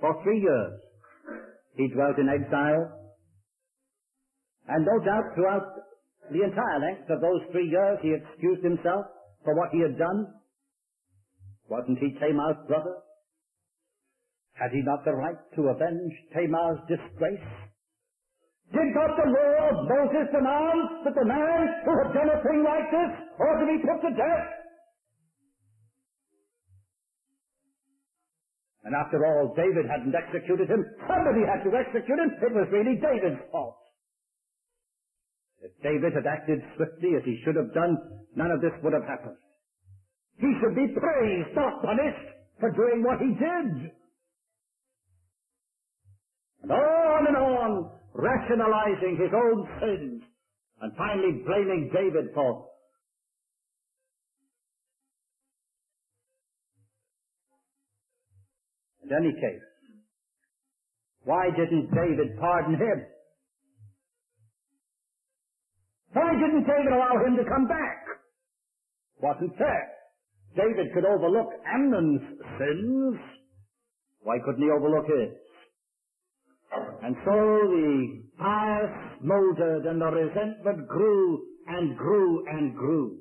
For 0.01 0.23
three 0.23 0.41
years, 0.41 0.81
he 1.77 1.89
dwelt 1.89 2.19
in 2.19 2.29
exile, 2.29 3.15
and 4.69 4.85
no 4.85 5.05
doubt 5.05 5.35
throughout 5.35 5.67
the 6.33 6.43
entire 6.43 6.81
length 6.81 7.09
of 7.11 7.21
those 7.21 7.43
three 7.53 7.69
years 7.69 7.99
he 8.03 8.13
excused 8.15 8.65
himself 8.65 9.07
for 9.45 9.55
what 9.55 9.71
he 9.71 9.81
had 9.81 9.97
done. 9.97 10.27
Wasn't 11.69 11.99
he 11.99 12.19
Tamar's 12.19 12.57
brother? 12.67 12.97
Had 14.55 14.71
he 14.73 14.83
not 14.83 15.05
the 15.05 15.13
right 15.13 15.37
to 15.55 15.69
avenge 15.69 16.13
Tamar's 16.33 16.81
disgrace? 16.89 17.66
Did 18.77 18.93
not 18.93 19.17
the 19.17 19.25
law 19.25 19.57
of 19.73 19.77
Moses 19.89 20.29
demand 20.37 20.81
that 21.09 21.17
the 21.17 21.25
man 21.25 21.61
who 21.81 21.93
had 21.97 22.12
done 22.12 22.29
a 22.29 22.39
thing 22.45 22.61
like 22.61 22.85
this 22.93 23.12
ought 23.41 23.57
to 23.57 23.67
be 23.73 23.81
put 23.81 24.05
to 24.05 24.12
death? 24.12 24.49
And 28.85 28.93
after 28.95 29.25
all, 29.25 29.57
David 29.57 29.89
hadn't 29.89 30.15
executed 30.15 30.69
him. 30.69 30.85
Somebody 31.09 31.43
had 31.49 31.65
to 31.65 31.73
execute 31.73 32.21
him. 32.21 32.31
It 32.37 32.53
was 32.53 32.69
really 32.71 33.01
David's 33.01 33.41
fault. 33.51 33.81
If 35.65 35.73
David 35.83 36.12
had 36.12 36.29
acted 36.29 36.61
swiftly 36.77 37.17
as 37.17 37.25
he 37.25 37.41
should 37.43 37.57
have 37.57 37.73
done, 37.73 37.97
none 38.37 38.53
of 38.53 38.61
this 38.61 38.77
would 38.85 38.93
have 38.93 39.09
happened. 39.09 39.41
He 40.37 40.53
should 40.61 40.77
be 40.77 40.87
praised, 40.93 41.57
not 41.57 41.81
punished, 41.81 42.29
for 42.61 42.71
doing 42.77 43.03
what 43.03 43.19
he 43.25 43.33
did. 43.33 43.91
And 46.62 46.71
on 46.71 47.27
and 47.27 47.37
on, 47.37 47.91
rationalizing 48.17 49.17
his 49.21 49.33
own 49.33 49.59
sins, 49.81 50.23
and 50.81 50.93
finally 50.97 51.43
blaming 51.45 51.91
David 51.93 52.33
for 52.35 52.67
In 59.07 59.15
any 59.15 59.31
case, 59.39 59.63
why 61.25 61.47
didn't 61.57 61.95
David 61.95 62.37
pardon 62.41 62.75
him? 62.75 63.07
Why 66.13 66.33
didn't 66.35 66.67
David 66.67 66.93
allow 66.93 67.15
him 67.25 67.37
to 67.37 67.45
come 67.45 67.69
back? 67.69 68.03
Wasn't 69.23 69.57
fair. 69.57 69.83
David 70.57 70.93
could 70.93 71.05
overlook 71.05 71.47
Amnon's 71.73 72.23
sins. 72.59 73.17
Why 74.23 74.39
couldn't 74.45 74.63
he 74.63 74.71
overlook 74.71 75.07
his? 75.07 75.46
And 77.03 77.17
so 77.25 77.33
the 77.33 78.23
fire 78.39 79.19
smoldered 79.21 79.87
and 79.87 80.01
the 80.01 80.07
resentment 80.07 80.89
grew 80.89 81.43
and 81.67 81.97
grew 81.97 82.45
and 82.49 82.75
grew. 82.75 83.19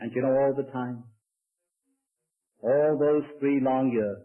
And 0.00 0.12
you 0.14 0.22
know 0.22 0.28
all 0.28 0.54
the 0.56 0.70
time, 0.72 1.04
all 2.62 2.98
those 2.98 3.24
three 3.40 3.60
long 3.60 3.90
years, 3.92 4.22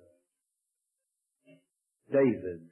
David 2.12 2.70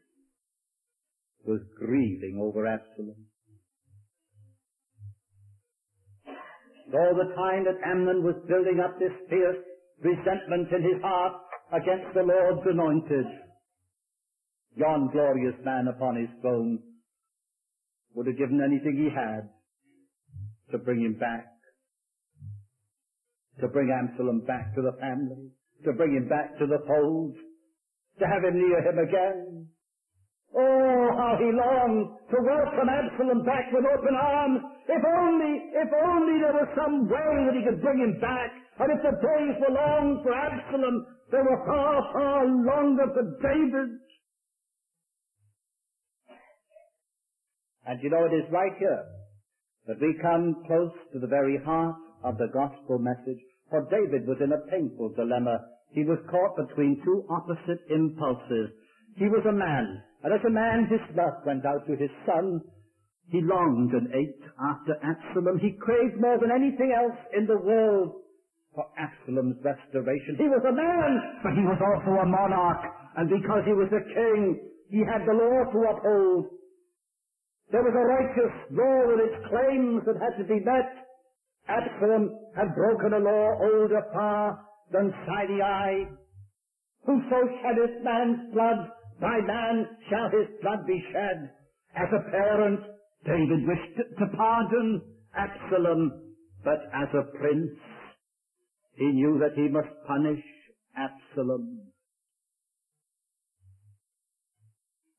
was 1.46 1.62
grieving 1.78 2.40
over 2.42 2.68
Absalom. 2.68 3.26
And 6.86 6.96
all 6.96 7.16
the 7.16 7.34
time 7.36 7.66
that 7.66 7.82
Amnon 7.90 8.24
was 8.24 8.36
building 8.48 8.80
up 8.84 9.00
this 9.00 9.14
fierce 9.30 9.58
resentment 10.04 10.70
in 10.72 10.84
his 10.84 11.02
heart, 11.02 11.34
against 11.72 12.14
the 12.14 12.24
Lord's 12.24 12.68
anointed. 12.68 13.26
Yon 14.76 15.10
glorious 15.12 15.56
man 15.64 15.88
upon 15.88 16.16
his 16.16 16.30
throne 16.42 16.80
would 18.16 18.28
have 18.28 18.38
given 18.38 18.60
anything 18.60 18.96
he 18.96 19.10
had 19.12 19.50
to 20.72 20.78
bring 20.78 21.02
him 21.02 21.16
back, 21.20 21.48
to 23.60 23.68
bring 23.68 23.92
Absalom 23.92 24.46
back 24.48 24.74
to 24.76 24.82
the 24.82 24.96
family, 25.00 25.52
to 25.84 25.92
bring 25.94 26.16
him 26.16 26.28
back 26.28 26.58
to 26.60 26.66
the 26.68 26.80
fold, 26.88 27.36
to 28.20 28.26
have 28.28 28.44
him 28.44 28.56
near 28.56 28.80
him 28.84 29.00
again. 29.00 29.68
Oh, 30.52 31.08
how 31.16 31.40
he 31.40 31.48
longed 31.48 32.12
to 32.28 32.38
welcome 32.44 32.90
Absalom 32.92 33.44
back 33.48 33.72
with 33.72 33.88
open 33.88 34.16
arms. 34.16 34.60
If 34.88 35.00
only, 35.00 35.54
if 35.72 35.90
only 35.96 36.36
there 36.44 36.56
was 36.56 36.68
some 36.76 37.08
way 37.08 37.32
that 37.48 37.56
he 37.56 37.64
could 37.64 37.80
bring 37.80 38.00
him 38.04 38.20
back. 38.20 38.52
And 38.80 38.92
if 38.92 39.00
the 39.00 39.16
days 39.16 39.56
were 39.64 39.76
long 39.76 40.20
for 40.24 40.36
Absalom, 40.36 41.08
they 41.32 41.38
were 41.38 41.64
far, 41.66 42.12
far 42.12 42.46
longer 42.46 43.08
for 43.14 43.24
David. 43.42 44.00
And 47.88 48.00
you 48.04 48.10
know, 48.10 48.26
it 48.26 48.36
is 48.36 48.52
right 48.52 48.74
here 48.78 49.04
that 49.88 50.00
we 50.00 50.14
come 50.22 50.64
close 50.68 50.92
to 51.14 51.20
the 51.20 51.28
very 51.28 51.58
heart 51.64 51.96
of 52.24 52.38
the 52.38 52.52
gospel 52.54 53.00
message. 53.00 53.40
For 53.70 53.88
David 53.90 54.28
was 54.28 54.38
in 54.44 54.52
a 54.52 54.70
painful 54.70 55.14
dilemma. 55.16 55.58
He 55.92 56.04
was 56.04 56.20
caught 56.30 56.68
between 56.68 57.02
two 57.04 57.26
opposite 57.30 57.80
impulses. 57.90 58.70
He 59.16 59.26
was 59.26 59.44
a 59.48 59.52
man, 59.52 60.04
and 60.24 60.34
as 60.34 60.44
a 60.46 60.52
man 60.52 60.88
his 60.92 61.02
love 61.16 61.44
went 61.46 61.66
out 61.66 61.88
to 61.88 61.96
his 61.96 62.12
son. 62.26 62.62
He 63.30 63.42
longed 63.42 63.94
and 63.94 64.08
ached 64.14 64.44
after 64.60 64.96
Absalom. 65.02 65.60
He 65.60 65.72
craved 65.80 66.20
more 66.20 66.38
than 66.40 66.52
anything 66.52 66.94
else 66.96 67.18
in 67.36 67.48
the 67.48 67.58
world 67.58 68.21
for 68.76 68.88
Absalom's 68.96 69.60
restoration. 69.64 70.40
He 70.40 70.48
was 70.48 70.64
a 70.64 70.72
man, 70.72 71.12
but 71.44 71.54
he 71.54 71.64
was 71.68 71.80
also 71.80 72.24
a 72.24 72.28
monarch, 72.28 72.82
and 73.18 73.28
because 73.28 73.64
he 73.68 73.76
was 73.76 73.92
a 73.92 74.04
king, 74.04 74.60
he 74.88 75.04
had 75.04 75.28
the 75.28 75.36
law 75.36 75.58
to 75.72 75.80
uphold. 75.92 76.46
There 77.72 77.84
was 77.84 77.96
a 77.96 78.08
righteous 78.08 78.56
law 78.72 78.98
with 79.08 79.20
its 79.28 79.40
claims 79.48 80.04
that 80.08 80.20
had 80.20 80.36
to 80.40 80.48
be 80.48 80.60
met. 80.64 80.92
Absalom 81.68 82.32
had 82.56 82.76
broken 82.76 83.14
a 83.14 83.24
law 83.24 83.48
older 83.60 84.04
far 84.14 84.60
than 84.92 85.14
Sinai. 85.28 86.04
Whoso 87.06 87.40
sheddeth 87.64 88.04
man's 88.04 88.54
blood, 88.54 88.92
by 89.20 89.40
man 89.48 89.88
shall 90.10 90.28
his 90.32 90.48
blood 90.62 90.86
be 90.86 91.00
shed. 91.12 91.52
As 91.96 92.08
a 92.12 92.30
parent, 92.32 92.80
David 93.26 93.68
wished 93.68 93.98
to 94.20 94.26
pardon 94.36 95.02
Absalom, 95.36 96.34
but 96.64 96.80
as 96.94 97.08
a 97.16 97.38
prince, 97.38 97.72
he 98.96 99.06
knew 99.06 99.40
that 99.40 99.56
he 99.56 99.68
must 99.68 99.90
punish 100.08 100.44
Absalom. 100.96 101.92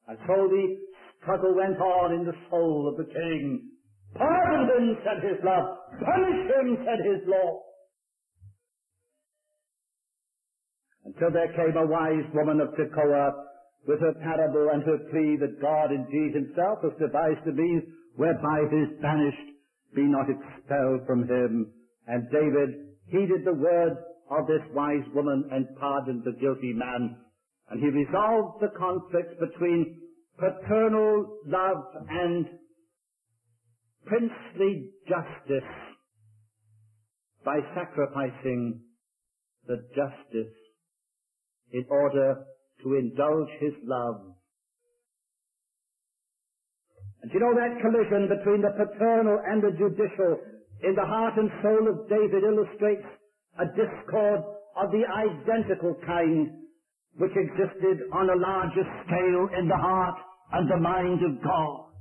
And 0.08 0.18
so 0.26 0.48
the 0.48 0.76
struggle 1.22 1.54
went 1.54 1.78
on 1.78 2.12
in 2.12 2.26
the 2.26 2.36
soul 2.50 2.88
of 2.90 2.96
the 2.98 3.10
king. 3.12 3.70
Pardon 4.14 4.68
him, 4.68 4.96
said 5.04 5.22
his 5.24 5.40
love. 5.44 5.78
Punish 6.04 6.42
him, 6.52 6.76
said 6.84 7.00
his 7.00 7.28
law. 7.28 7.62
Until 11.04 11.30
there 11.32 11.52
came 11.56 11.76
a 11.76 11.86
wise 11.86 12.28
woman 12.34 12.60
of 12.60 12.74
Tekoa 12.74 13.32
with 13.86 14.00
her 14.00 14.14
parable 14.22 14.68
and 14.72 14.82
her 14.84 14.98
plea 15.10 15.36
that 15.40 15.60
God 15.60 15.90
indeed 15.90 16.34
himself 16.34 16.78
has 16.82 16.92
devised 17.00 17.46
a 17.46 17.52
means 17.52 17.82
whereby 18.16 18.62
his 18.70 19.00
banished 19.00 19.48
be 19.94 20.02
not 20.02 20.28
expelled 20.28 21.06
from 21.06 21.26
him. 21.26 21.72
And 22.06 22.30
David 22.30 22.91
heeded 23.12 23.44
the 23.44 23.54
word 23.54 23.96
of 24.30 24.46
this 24.46 24.62
wise 24.74 25.04
woman 25.14 25.48
and 25.52 25.66
pardoned 25.78 26.24
the 26.24 26.32
guilty 26.40 26.72
man. 26.72 27.16
And 27.70 27.80
he 27.80 27.88
resolved 27.88 28.62
the 28.62 28.72
conflict 28.78 29.38
between 29.38 30.00
paternal 30.38 31.38
love 31.46 31.84
and 32.08 32.46
princely 34.06 34.90
justice 35.06 35.70
by 37.44 37.58
sacrificing 37.74 38.80
the 39.66 39.76
justice 39.94 40.54
in 41.72 41.84
order 41.90 42.44
to 42.82 42.94
indulge 42.94 43.48
his 43.60 43.72
love. 43.84 44.32
And 47.22 47.30
you 47.32 47.38
know 47.38 47.54
that 47.54 47.80
collision 47.80 48.28
between 48.28 48.62
the 48.62 48.74
paternal 48.74 49.38
and 49.46 49.62
the 49.62 49.70
judicial 49.78 50.38
in 50.82 50.94
the 50.94 51.04
heart 51.04 51.34
and 51.36 51.50
soul 51.62 51.88
of 51.88 52.08
David 52.08 52.42
illustrates 52.42 53.06
a 53.58 53.66
discord 53.66 54.40
of 54.76 54.90
the 54.90 55.04
identical 55.06 55.94
kind 56.06 56.48
which 57.18 57.32
existed 57.36 58.08
on 58.12 58.30
a 58.30 58.36
larger 58.36 58.84
scale 59.04 59.48
in 59.58 59.68
the 59.68 59.76
heart 59.76 60.16
and 60.52 60.70
the 60.70 60.80
mind 60.80 61.20
of 61.22 61.42
God. 61.44 61.92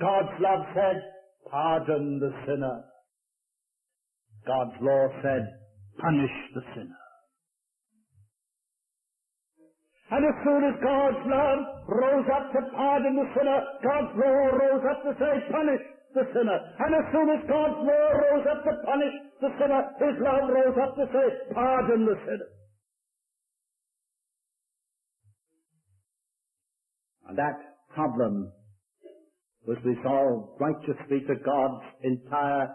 God's 0.00 0.34
love 0.40 0.66
said, 0.74 1.02
pardon 1.50 2.18
the 2.18 2.32
sinner. 2.46 2.84
God's 4.46 4.76
law 4.80 5.08
said, 5.22 5.46
punish 6.00 6.36
the 6.54 6.62
sinner. 6.74 7.00
And 10.10 10.24
as 10.24 10.36
soon 10.44 10.64
as 10.64 10.76
God's 10.82 11.22
love 11.26 11.60
rose 11.88 12.28
up 12.34 12.52
to 12.52 12.60
pardon 12.76 13.16
the 13.16 13.28
sinner, 13.36 13.60
God's 13.82 14.12
law 14.16 14.40
rose 14.52 14.84
up 14.90 15.02
to 15.04 15.12
say, 15.18 15.52
punish 15.52 15.80
the 16.14 16.24
sinner. 16.32 16.58
And 16.78 16.94
as 16.94 17.06
soon 17.12 17.28
as 17.34 17.42
God's 17.50 17.78
law 17.82 18.06
rose 18.14 18.46
up 18.50 18.64
to 18.64 18.72
punish 18.86 19.14
the 19.40 19.50
sinner, 19.58 19.82
His 19.98 20.16
love 20.22 20.46
rose 20.48 20.78
up 20.80 20.94
to 20.96 21.06
say, 21.10 21.26
pardon 21.52 22.06
the 22.06 22.16
sinner. 22.24 22.50
And 27.28 27.38
that 27.38 27.58
problem 27.94 28.52
was 29.66 29.78
resolved 29.84 30.60
righteously 30.60 31.20
to 31.26 31.34
God's 31.44 31.84
entire 32.02 32.68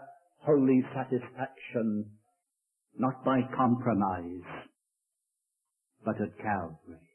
holy 0.44 0.82
satisfaction, 0.94 2.10
not 2.98 3.24
by 3.24 3.40
compromise, 3.56 4.48
but 6.04 6.20
at 6.20 6.36
Calvary. 6.38 7.09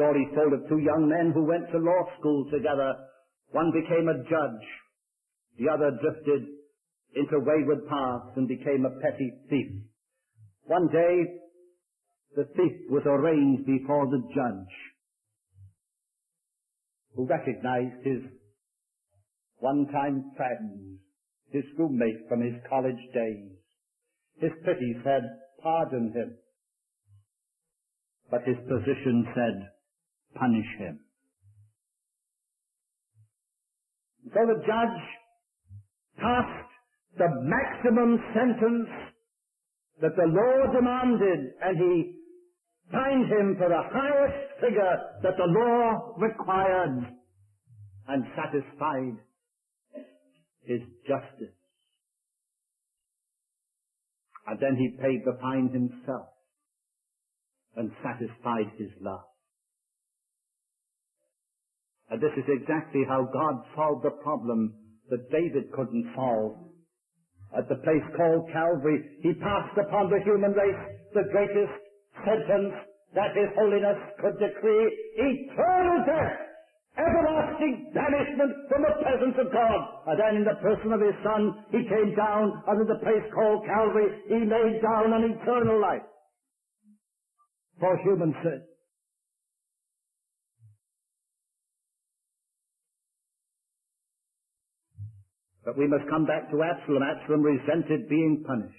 Story 0.00 0.26
told 0.34 0.54
of 0.54 0.66
two 0.66 0.78
young 0.78 1.12
men 1.12 1.30
who 1.34 1.44
went 1.44 1.68
to 1.70 1.76
law 1.76 2.08
school 2.18 2.48
together. 2.50 2.94
One 3.52 3.70
became 3.70 4.08
a 4.08 4.16
judge. 4.24 4.66
The 5.58 5.68
other 5.68 5.90
drifted 6.00 6.48
into 7.14 7.44
wayward 7.44 7.86
paths 7.86 8.32
and 8.36 8.48
became 8.48 8.86
a 8.86 8.96
petty 9.02 9.30
thief. 9.50 9.84
One 10.64 10.88
day, 10.88 11.14
the 12.34 12.44
thief 12.56 12.88
was 12.88 13.02
arraigned 13.04 13.66
before 13.66 14.06
the 14.06 14.22
judge, 14.32 14.74
who 17.14 17.26
recognized 17.26 18.00
his 18.02 18.22
one-time 19.58 20.32
friend, 20.34 20.96
his 21.52 21.64
roommate 21.76 22.26
from 22.26 22.40
his 22.40 22.54
college 22.70 23.04
days. 23.12 23.52
His 24.40 24.52
pity 24.64 24.96
said, 25.04 25.28
pardon 25.62 26.10
him. 26.16 26.38
But 28.30 28.44
his 28.46 28.56
position 28.66 29.26
said, 29.34 29.68
punish 30.34 30.66
him. 30.78 31.00
So 34.24 34.40
the 34.46 34.60
judge 34.66 35.00
passed 36.18 36.70
the 37.18 37.28
maximum 37.42 38.18
sentence 38.34 38.88
that 40.00 40.16
the 40.16 40.28
law 40.28 40.72
demanded 40.72 41.54
and 41.62 41.76
he 41.78 42.20
fined 42.92 43.26
him 43.26 43.56
for 43.58 43.68
the 43.68 43.82
highest 43.92 44.60
figure 44.60 44.96
that 45.22 45.36
the 45.36 45.46
law 45.46 46.14
required 46.18 47.14
and 48.08 48.24
satisfied 48.36 49.16
his 50.62 50.80
justice. 51.06 51.54
And 54.46 54.58
then 54.60 54.76
he 54.76 54.96
paid 55.00 55.22
the 55.24 55.38
fine 55.40 55.68
himself 55.68 56.28
and 57.76 57.90
satisfied 58.02 58.72
his 58.78 58.90
love. 59.00 59.29
And 62.10 62.20
this 62.20 62.34
is 62.36 62.44
exactly 62.50 63.06
how 63.06 63.30
God 63.32 63.62
solved 63.74 64.04
the 64.04 64.18
problem 64.22 64.74
that 65.10 65.30
David 65.30 65.70
couldn't 65.72 66.10
solve. 66.14 66.58
At 67.56 67.68
the 67.68 67.82
place 67.82 68.06
called 68.16 68.50
Calvary, 68.52 69.18
he 69.22 69.34
passed 69.34 69.78
upon 69.78 70.10
the 70.10 70.22
human 70.22 70.52
race 70.52 70.82
the 71.14 71.26
greatest 71.30 71.74
sentence 72.22 72.74
that 73.14 73.34
His 73.34 73.50
Holiness 73.58 73.98
could 74.22 74.38
decree 74.38 74.86
eternal 75.18 75.98
death, 76.06 76.38
everlasting 76.94 77.90
banishment 77.90 78.54
from 78.70 78.82
the 78.86 78.94
presence 79.02 79.36
of 79.42 79.50
God. 79.50 79.80
And 80.06 80.16
then 80.18 80.32
in 80.42 80.46
the 80.46 80.58
person 80.62 80.94
of 80.94 81.02
His 81.02 81.18
Son, 81.26 81.42
He 81.74 81.82
came 81.90 82.14
down 82.14 82.62
under 82.70 82.86
the 82.86 83.02
place 83.02 83.26
called 83.34 83.66
Calvary. 83.66 84.10
He 84.30 84.46
laid 84.46 84.78
down 84.82 85.10
an 85.10 85.34
eternal 85.34 85.80
life 85.80 86.06
for 87.80 87.98
human 88.02 88.34
sin. 88.42 88.62
But 95.64 95.76
we 95.76 95.86
must 95.86 96.08
come 96.08 96.24
back 96.24 96.50
to 96.50 96.62
Absalom. 96.62 97.02
Absalom 97.02 97.42
resented 97.42 98.08
being 98.08 98.44
punished. 98.46 98.74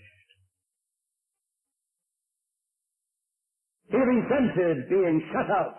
He 3.90 3.98
resented 3.98 4.90
being 4.90 5.22
shut 5.32 5.52
out 5.52 5.76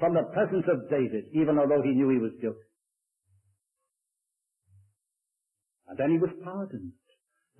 from 0.00 0.14
the 0.14 0.24
presence 0.32 0.64
of 0.66 0.88
David, 0.90 1.28
even 1.34 1.58
although 1.58 1.82
he 1.82 1.92
knew 1.92 2.08
he 2.08 2.18
was 2.18 2.32
guilty. 2.40 2.58
And 5.88 5.98
then 5.98 6.10
he 6.10 6.18
was 6.18 6.30
pardoned. 6.42 6.92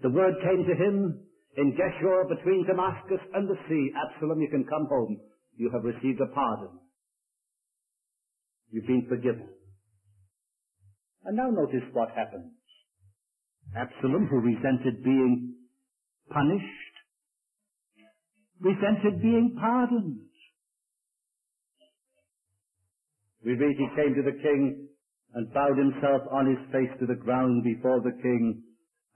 The 0.02 0.10
word 0.10 0.34
came 0.42 0.64
to 0.64 0.74
him 0.74 1.20
in 1.56 1.76
Geshur 1.76 2.28
between 2.28 2.66
Damascus 2.66 3.20
and 3.34 3.48
the 3.48 3.58
sea. 3.68 3.92
Absalom, 3.92 4.40
you 4.40 4.48
can 4.48 4.64
come 4.64 4.86
home. 4.88 5.20
You 5.56 5.70
have 5.70 5.84
received 5.84 6.20
a 6.20 6.32
pardon. 6.32 6.78
You've 8.70 8.86
been 8.86 9.06
forgiven. 9.08 9.48
And 11.24 11.36
now 11.36 11.50
notice 11.50 11.84
what 11.92 12.08
happens. 12.16 12.52
Absalom, 13.76 14.26
who 14.26 14.40
resented 14.40 15.04
being 15.04 15.54
punished, 16.30 16.94
resented 18.60 19.22
being 19.22 19.56
pardoned. 19.60 20.20
We 23.44 23.54
read 23.54 23.76
he 23.78 23.88
came 23.96 24.14
to 24.14 24.22
the 24.22 24.36
king 24.42 24.88
and 25.34 25.52
bowed 25.54 25.78
himself 25.78 26.22
on 26.30 26.46
his 26.46 26.58
face 26.72 26.90
to 27.00 27.06
the 27.06 27.14
ground 27.14 27.64
before 27.64 28.00
the 28.00 28.12
king, 28.22 28.62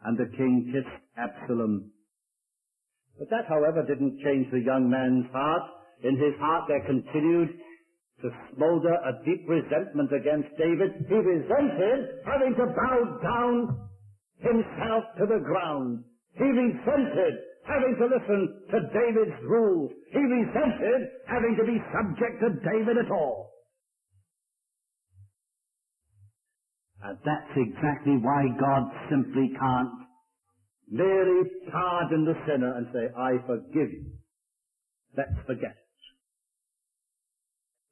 and 0.04 0.16
the 0.16 0.30
king 0.36 0.72
kissed 0.72 1.02
Absalom. 1.18 1.90
But 3.18 3.30
that, 3.30 3.46
however, 3.48 3.84
didn't 3.86 4.20
change 4.24 4.50
the 4.50 4.60
young 4.60 4.90
man's 4.90 5.30
heart. 5.32 5.62
In 6.02 6.16
his 6.16 6.34
heart 6.40 6.64
there 6.68 6.84
continued 6.86 7.50
to 8.22 8.30
smolder 8.54 8.94
a 8.94 9.24
deep 9.24 9.46
resentment 9.48 10.10
against 10.12 10.48
David. 10.58 11.06
He 11.08 11.14
resented 11.14 12.22
having 12.24 12.54
to 12.56 12.66
bow 12.74 13.18
down 13.22 13.88
himself 14.38 15.04
to 15.18 15.26
the 15.26 15.42
ground. 15.44 16.04
He 16.34 16.44
resented 16.44 17.34
having 17.66 17.96
to 17.98 18.06
listen 18.06 18.40
to 18.70 18.78
David's 18.92 19.38
rules. 19.44 19.90
He 20.12 20.18
resented 20.18 21.00
having 21.26 21.56
to 21.56 21.64
be 21.64 21.78
subject 21.92 22.40
to 22.42 22.48
David 22.60 22.98
at 22.98 23.10
all. 23.10 23.50
And 27.02 27.18
that's 27.24 27.52
exactly 27.56 28.16
why 28.20 28.48
God 28.58 28.82
simply 29.10 29.52
can't 29.58 30.04
merely 30.90 31.42
pardon 31.70 32.24
the 32.24 32.34
sinner 32.46 32.76
and 32.76 32.86
say, 32.92 33.08
I 33.16 33.32
forgive 33.46 33.92
you. 33.92 34.12
Let's 35.16 35.36
forget 35.46 35.72
it. 35.72 35.84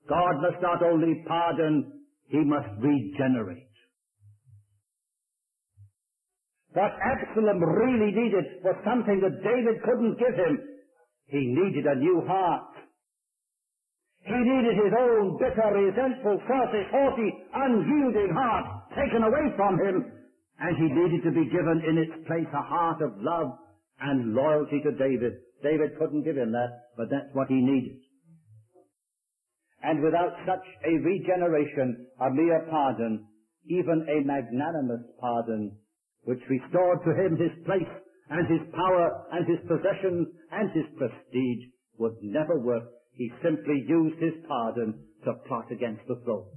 God 0.09 0.43
must 0.43 0.61
not 0.63 0.83
only 0.83 1.23
pardon, 1.27 2.05
He 2.29 2.39
must 2.39 2.69
regenerate. 2.81 3.72
What 6.73 6.93
Absalom 7.05 7.61
really 7.61 8.13
needed 8.17 8.65
was 8.65 8.77
something 8.85 9.21
that 9.21 9.45
David 9.45 9.83
couldn't 9.85 10.19
give 10.19 10.35
him. 10.35 10.57
He 11.29 11.53
needed 11.53 11.85
a 11.85 12.01
new 12.01 12.25
heart. 12.27 12.73
He 14.25 14.39
needed 14.39 14.77
his 14.81 14.95
own 14.97 15.37
bitter, 15.37 15.69
resentful, 15.69 16.41
selfish, 16.49 16.89
haughty, 16.89 17.29
unyielding 17.53 18.33
heart 18.33 18.67
taken 18.97 19.23
away 19.23 19.53
from 19.57 19.77
him, 19.81 20.13
and 20.61 20.77
he 20.77 20.89
needed 20.89 21.23
to 21.25 21.33
be 21.33 21.51
given 21.51 21.83
in 21.85 21.99
its 21.99 22.27
place 22.27 22.49
a 22.55 22.63
heart 22.63 23.03
of 23.03 23.21
love 23.21 23.59
and 24.01 24.33
loyalty 24.33 24.81
to 24.81 24.93
David. 24.93 25.33
David 25.63 25.99
couldn't 25.99 26.25
give 26.25 26.37
him 26.37 26.53
that, 26.53 26.71
but 26.97 27.11
that's 27.11 27.35
what 27.35 27.49
he 27.49 27.61
needed. 27.61 27.99
And 29.83 30.03
without 30.03 30.39
such 30.47 30.65
a 30.87 30.93
regeneration, 31.03 32.07
a 32.21 32.31
mere 32.31 32.65
pardon, 32.71 33.27
even 33.67 34.07
a 34.09 34.25
magnanimous 34.25 35.03
pardon, 35.21 35.77
which 36.25 36.41
restored 36.49 36.99
to 37.05 37.13
him 37.15 37.37
his 37.37 37.65
place 37.65 37.95
and 38.31 38.47
his 38.49 38.63
power 38.75 39.27
and 39.33 39.47
his 39.47 39.61
possessions 39.69 40.29
and 40.51 40.71
his 40.73 40.87
prestige, 40.97 41.65
would 41.99 42.17
never 42.23 42.59
work 42.61 42.85
he 43.15 43.31
simply 43.43 43.85
used 43.87 44.19
his 44.21 44.33
pardon 44.49 45.05
to 45.25 45.33
plot 45.47 45.71
against 45.71 46.03
the 46.09 46.17
throne. 46.25 46.49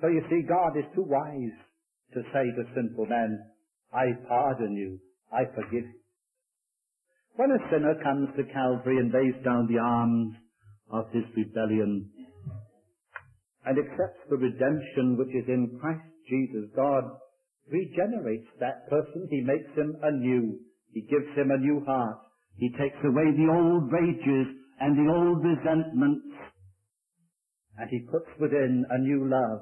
So 0.00 0.08
you 0.08 0.22
see, 0.28 0.42
God 0.46 0.76
is 0.76 0.84
too 0.94 1.06
wise 1.08 1.56
to 2.12 2.20
say 2.32 2.44
to 2.44 2.62
sinful 2.74 3.06
men, 3.06 3.38
I 3.92 4.12
pardon 4.28 4.72
you, 4.72 5.00
I 5.32 5.44
forgive 5.54 5.84
you. 5.84 6.00
When 7.36 7.50
a 7.50 7.70
sinner 7.70 7.94
comes 8.02 8.28
to 8.36 8.52
Calvary 8.52 8.98
and 8.98 9.12
lays 9.12 9.42
down 9.44 9.68
the 9.68 9.78
arms 9.78 10.36
of 10.90 11.06
his 11.12 11.24
rebellion 11.36 12.10
and 13.64 13.78
accepts 13.78 14.20
the 14.30 14.36
redemption 14.36 15.16
which 15.18 15.34
is 15.34 15.48
in 15.48 15.78
Christ 15.80 16.15
Jesus, 16.28 16.70
God 16.74 17.04
regenerates 17.70 18.48
that 18.60 18.88
person. 18.88 19.28
He 19.30 19.40
makes 19.40 19.70
him 19.76 19.96
anew. 20.02 20.58
He 20.92 21.02
gives 21.02 21.28
him 21.36 21.50
a 21.50 21.58
new 21.58 21.84
heart. 21.86 22.18
He 22.56 22.70
takes 22.70 22.98
away 23.04 23.30
the 23.36 23.52
old 23.52 23.92
rages 23.92 24.46
and 24.80 24.96
the 24.96 25.12
old 25.12 25.44
resentments, 25.44 26.26
and 27.78 27.88
he 27.90 28.00
puts 28.10 28.28
within 28.40 28.84
a 28.90 28.98
new 28.98 29.28
love 29.28 29.60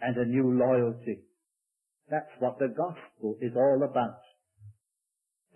and 0.00 0.16
a 0.16 0.24
new 0.26 0.58
loyalty. 0.58 1.22
That's 2.10 2.30
what 2.38 2.58
the 2.58 2.68
gospel 2.68 3.36
is 3.40 3.52
all 3.56 3.82
about. 3.88 4.18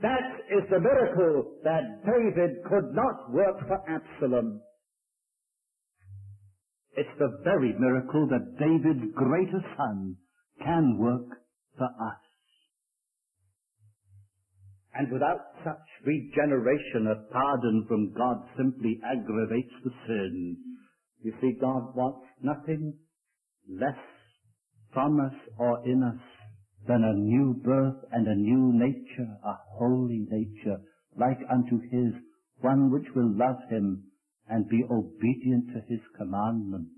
That 0.02 0.42
is 0.50 0.68
the 0.70 0.80
miracle 0.80 1.54
that 1.62 2.04
David 2.04 2.62
could 2.68 2.94
not 2.94 3.32
work 3.32 3.58
for 3.66 3.78
Absalom. 3.88 4.60
It's 6.96 7.18
the 7.18 7.38
very 7.42 7.74
miracle 7.78 8.28
that 8.30 8.58
David's 8.58 9.14
greater 9.14 9.64
son 9.76 10.16
can 10.62 10.98
work 10.98 11.38
for 11.76 11.86
us. 11.86 12.20
And 14.94 15.10
without 15.10 15.40
such 15.64 15.86
regeneration, 16.06 17.08
a 17.10 17.32
pardon 17.32 17.84
from 17.88 18.14
God 18.16 18.36
simply 18.56 19.00
aggravates 19.04 19.74
the 19.82 19.90
sin. 20.06 20.56
You 21.22 21.32
see, 21.40 21.58
God 21.60 21.96
wants 21.96 22.26
nothing 22.42 22.94
less 23.68 23.98
from 24.92 25.18
us 25.20 25.34
or 25.58 25.84
in 25.84 26.02
us 26.02 26.20
than 26.86 27.02
a 27.02 27.14
new 27.14 27.60
birth 27.64 27.96
and 28.12 28.28
a 28.28 28.34
new 28.34 28.72
nature, 28.74 29.30
a 29.44 29.54
holy 29.78 30.26
nature, 30.30 30.78
like 31.18 31.38
unto 31.50 31.80
his, 31.90 32.12
one 32.60 32.92
which 32.92 33.06
will 33.16 33.36
love 33.36 33.56
him 33.70 34.04
and 34.48 34.68
be 34.68 34.84
obedient 34.90 35.66
to 35.68 35.80
his 35.88 36.00
commandments. 36.16 36.90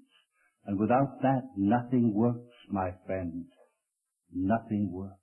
And 0.67 0.79
without 0.79 1.23
that, 1.23 1.43
nothing 1.57 2.13
works, 2.13 2.56
my 2.71 2.91
friends. 3.07 3.47
Nothing 4.35 4.91
works. 4.93 5.15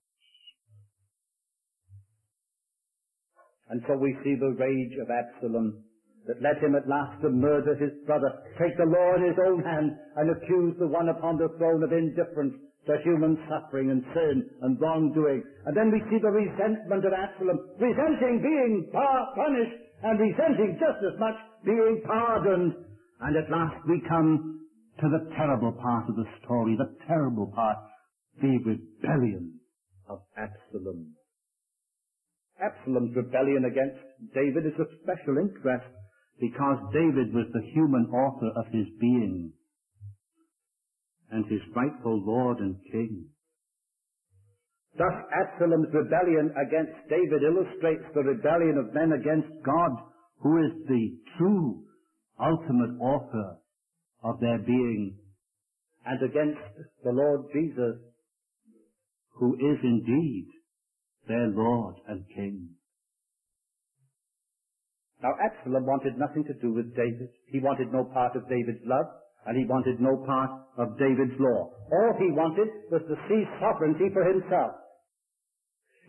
And 3.70 3.82
so 3.88 3.98
we 3.98 4.16
see 4.24 4.36
the 4.36 4.54
rage 4.54 4.96
of 5.02 5.10
Absalom 5.10 5.84
that 6.28 6.42
led 6.42 6.62
him 6.64 6.76
at 6.76 6.88
last 6.88 7.20
to 7.22 7.30
murder 7.30 7.76
his 7.76 7.92
brother, 8.06 8.32
take 8.60 8.76
the 8.78 8.88
law 8.88 9.16
in 9.18 9.28
his 9.28 9.40
own 9.44 9.64
hand, 9.64 9.92
and 10.16 10.32
accuse 10.32 10.76
the 10.80 10.88
one 10.88 11.10
upon 11.10 11.38
the 11.38 11.52
throne 11.58 11.84
of 11.84 11.92
indifference 11.92 12.56
to 12.88 13.00
human 13.04 13.40
suffering 13.48 13.92
and 13.92 14.04
sin 14.14 14.44
and 14.62 14.80
wrongdoing. 14.80 15.44
And 15.66 15.76
then 15.76 15.92
we 15.92 16.04
see 16.12 16.20
the 16.20 16.32
resentment 16.32 17.04
of 17.04 17.12
Absalom, 17.12 17.60
resenting 17.80 18.44
being 18.44 18.88
punished 18.92 19.80
and 20.04 20.20
resenting 20.20 20.80
just 20.80 21.00
as 21.04 21.20
much 21.20 21.36
being 21.66 22.04
pardoned. 22.06 22.76
And 23.22 23.36
at 23.36 23.50
last 23.50 23.80
we 23.88 24.04
come 24.08 24.63
to 25.00 25.10
the 25.10 25.36
terrible 25.36 25.72
part 25.72 26.10
of 26.10 26.16
the 26.16 26.26
story, 26.44 26.76
the 26.78 26.96
terrible 27.08 27.48
part, 27.48 27.78
the 28.42 28.58
rebellion 28.66 29.60
of 30.10 30.20
Absalom. 30.38 31.16
Absalom's 32.62 33.16
rebellion 33.16 33.66
against 33.66 34.00
David 34.34 34.66
is 34.66 34.80
of 34.80 34.88
special 35.02 35.38
interest 35.38 35.90
because 36.40 36.78
David 36.94 37.34
was 37.34 37.48
the 37.54 37.66
human 37.74 38.06
author 38.14 38.52
of 38.56 38.66
his 38.72 38.86
being 39.00 39.52
and 41.32 41.46
his 41.50 41.62
rightful 41.76 42.22
Lord 42.24 42.60
and 42.60 42.76
King. 42.92 43.26
Thus 44.98 45.14
Absalom's 45.34 45.90
rebellion 45.92 46.54
against 46.54 46.94
David 47.10 47.42
illustrates 47.42 48.06
the 48.14 48.22
rebellion 48.22 48.78
of 48.78 48.94
men 48.94 49.18
against 49.18 49.50
God, 49.66 49.92
who 50.42 50.64
is 50.64 50.72
the 50.88 51.18
true 51.38 51.82
ultimate 52.40 53.02
author 53.02 53.58
of 54.24 54.40
their 54.40 54.60
being, 54.60 55.18
and 56.06 56.22
against 56.24 56.62
the 57.04 57.12
Lord 57.12 57.46
Jesus, 57.54 58.00
who 59.36 59.56
is 59.56 59.80
indeed 59.84 60.48
their 61.28 61.48
Lord 61.48 61.96
and 62.08 62.24
King. 62.36 62.70
Now 65.22 65.32
Absalom 65.40 65.86
wanted 65.86 66.18
nothing 66.18 66.44
to 66.44 66.54
do 66.60 66.74
with 66.74 66.96
David. 66.96 67.30
He 67.48 67.60
wanted 67.60 67.92
no 67.94 68.04
part 68.04 68.36
of 68.36 68.44
David's 68.50 68.84
love, 68.84 69.08
and 69.48 69.58
he 69.58 69.66
wanted 69.66 70.00
no 70.00 70.20
part 70.26 70.52
of 70.78 71.00
David's 71.00 71.40
law. 71.40 71.72
All 71.92 72.14
he 72.20 72.32
wanted 72.32 72.68
was 72.92 73.02
to 73.08 73.16
seize 73.28 73.48
sovereignty 73.60 74.12
for 74.12 74.24
himself. 74.28 74.76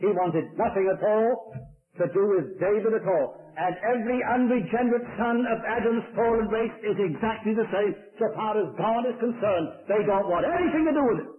He 0.00 0.06
wanted 0.06 0.50
nothing 0.58 0.90
at 0.90 1.02
all 1.06 1.54
to 1.98 2.04
do 2.12 2.26
with 2.26 2.58
David 2.58 2.98
at 2.98 3.06
all. 3.06 3.43
And 3.54 3.74
every 3.86 4.18
unregenerate 4.34 5.06
son 5.14 5.46
of 5.46 5.58
Adam's 5.62 6.02
fallen 6.18 6.50
race 6.50 6.74
is 6.82 6.98
exactly 6.98 7.54
the 7.54 7.68
same 7.70 7.94
so 8.18 8.26
far 8.34 8.58
as 8.58 8.66
God 8.74 9.06
is 9.06 9.14
concerned. 9.22 9.86
They 9.86 10.02
don't 10.02 10.26
want 10.26 10.42
anything 10.42 10.84
to 10.90 10.94
do 10.94 11.04
with 11.06 11.18
it. 11.22 11.30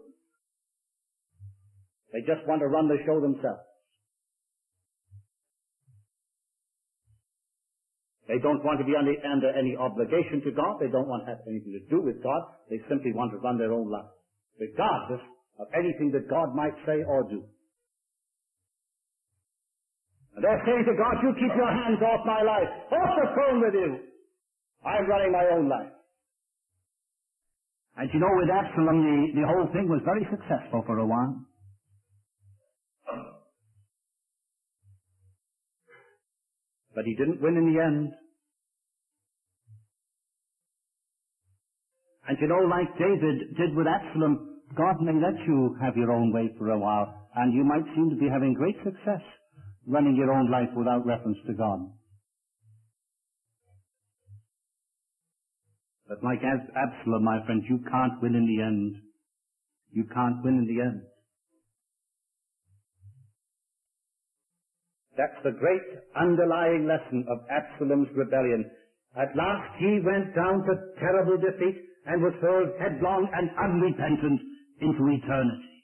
They 2.16 2.24
just 2.24 2.48
want 2.48 2.64
to 2.64 2.72
run 2.72 2.88
the 2.88 2.96
show 3.04 3.20
themselves. 3.20 3.60
They 8.32 8.40
don't 8.40 8.64
want 8.64 8.80
to 8.80 8.88
be 8.88 8.96
under, 8.98 9.14
under, 9.28 9.52
any 9.54 9.76
obligation 9.78 10.42
to 10.48 10.52
God. 10.56 10.80
They 10.80 10.90
don't 10.90 11.06
want 11.06 11.28
to 11.28 11.36
have 11.36 11.44
anything 11.46 11.78
to 11.78 11.84
do 11.92 12.02
with 12.02 12.24
God. 12.24 12.42
They 12.72 12.82
simply 12.90 13.14
want 13.14 13.36
to 13.36 13.38
run 13.38 13.60
their 13.60 13.76
own 13.76 13.92
life, 13.92 14.10
regardless 14.58 15.22
of 15.60 15.68
anything 15.78 16.10
that 16.16 16.26
God 16.30 16.56
might 16.56 16.74
say 16.88 17.04
or 17.06 17.28
do. 17.30 17.44
And 20.36 20.44
they're 20.44 20.64
saying 20.68 20.84
to 20.84 20.96
God, 21.00 21.16
you 21.24 21.32
keep 21.40 21.56
your 21.56 21.72
hands 21.72 22.04
off 22.04 22.28
my 22.28 22.44
life. 22.44 22.68
Off 22.92 23.12
the 23.16 23.28
phone 23.40 23.64
with 23.64 23.74
you. 23.74 23.90
I'm 24.84 25.08
running 25.08 25.32
my 25.32 25.48
own 25.56 25.70
life. 25.70 25.96
And 27.96 28.10
you 28.14 28.20
know, 28.20 28.28
with 28.36 28.52
Absalom, 28.52 29.00
the, 29.00 29.40
the 29.40 29.48
whole 29.48 29.72
thing 29.72 29.88
was 29.88 30.04
very 30.04 30.28
successful 30.30 30.84
for 30.86 31.00
a 31.00 31.08
while. 31.08 31.40
But 36.94 37.06
he 37.06 37.16
didn't 37.16 37.42
win 37.42 37.56
in 37.56 37.74
the 37.74 37.80
end. 37.80 38.12
And 42.28 42.38
you 42.42 42.48
know, 42.48 42.60
like 42.68 42.92
David 43.00 43.56
did 43.56 43.76
with 43.76 43.88
Absalom, 43.88 44.60
God 44.76 45.00
may 45.00 45.14
let 45.14 45.40
you 45.48 45.78
have 45.80 45.96
your 45.96 46.12
own 46.12 46.34
way 46.34 46.52
for 46.58 46.72
a 46.72 46.80
while, 46.80 47.30
and 47.36 47.54
you 47.54 47.64
might 47.64 47.86
seem 47.96 48.10
to 48.10 48.16
be 48.18 48.28
having 48.28 48.54
great 48.54 48.76
success 48.84 49.22
running 49.88 50.16
your 50.16 50.32
own 50.32 50.50
life 50.50 50.70
without 50.76 51.06
reference 51.06 51.38
to 51.48 51.54
God. 51.54 51.80
But 56.08 56.24
like 56.24 56.40
Absalom, 56.44 57.24
my 57.24 57.44
friend, 57.46 57.64
you 57.68 57.80
can't 57.90 58.22
win 58.22 58.36
in 58.36 58.46
the 58.46 58.62
end. 58.62 58.96
You 59.92 60.06
can't 60.14 60.44
win 60.44 60.58
in 60.58 60.68
the 60.68 60.82
end. 60.82 61.02
That's 65.18 65.40
the 65.44 65.56
great 65.58 65.82
underlying 66.20 66.88
lesson 66.88 67.26
of 67.32 67.40
Absalom's 67.50 68.10
rebellion. 68.16 68.70
At 69.16 69.36
last 69.36 69.80
he 69.80 70.04
went 70.04 70.36
down 70.36 70.60
to 70.68 71.00
terrible 71.00 71.38
defeat 71.40 71.80
and 72.06 72.22
was 72.22 72.36
hurled 72.42 72.76
headlong 72.80 73.28
and 73.34 73.50
unrepentant 73.58 74.42
into 74.82 75.08
eternity. 75.08 75.75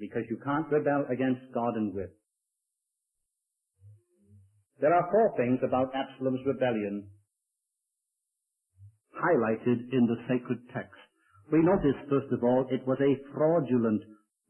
Because 0.00 0.24
you 0.28 0.38
can't 0.44 0.70
rebel 0.70 1.06
against 1.10 1.40
God 1.54 1.74
and 1.76 1.94
win. 1.94 2.08
There 4.80 4.92
are 4.92 5.08
four 5.10 5.32
things 5.36 5.58
about 5.64 5.94
Absalom's 5.96 6.44
rebellion 6.44 7.08
highlighted 9.16 9.88
in 9.92 10.04
the 10.04 10.20
sacred 10.28 10.60
text. 10.74 11.00
We 11.50 11.64
notice, 11.64 11.96
first 12.10 12.28
of 12.32 12.44
all, 12.44 12.66
it 12.70 12.84
was 12.86 13.00
a 13.00 13.16
fraudulent 13.32 14.02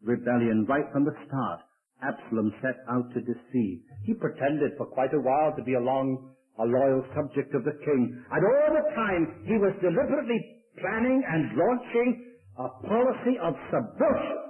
rebellion 0.02 0.66
right 0.68 0.86
from 0.92 1.04
the 1.04 1.14
start. 1.26 1.60
Absalom 2.02 2.52
set 2.60 2.76
out 2.90 3.06
to 3.14 3.20
deceive. 3.20 3.86
He 4.04 4.14
pretended 4.14 4.74
for 4.76 4.86
quite 4.86 5.14
a 5.14 5.22
while 5.22 5.54
to 5.56 5.62
be 5.62 5.74
a 5.74 5.80
long, 5.80 6.34
a 6.58 6.64
loyal 6.64 7.06
subject 7.14 7.54
of 7.54 7.64
the 7.64 7.78
king. 7.84 8.02
And 8.32 8.42
all 8.42 8.70
the 8.74 8.88
time 8.98 9.46
he 9.46 9.56
was 9.56 9.72
deliberately 9.80 10.40
planning 10.80 11.22
and 11.22 11.56
launching 11.56 12.10
a 12.58 12.68
policy 12.82 13.38
of 13.40 13.54
subversion 13.70 14.45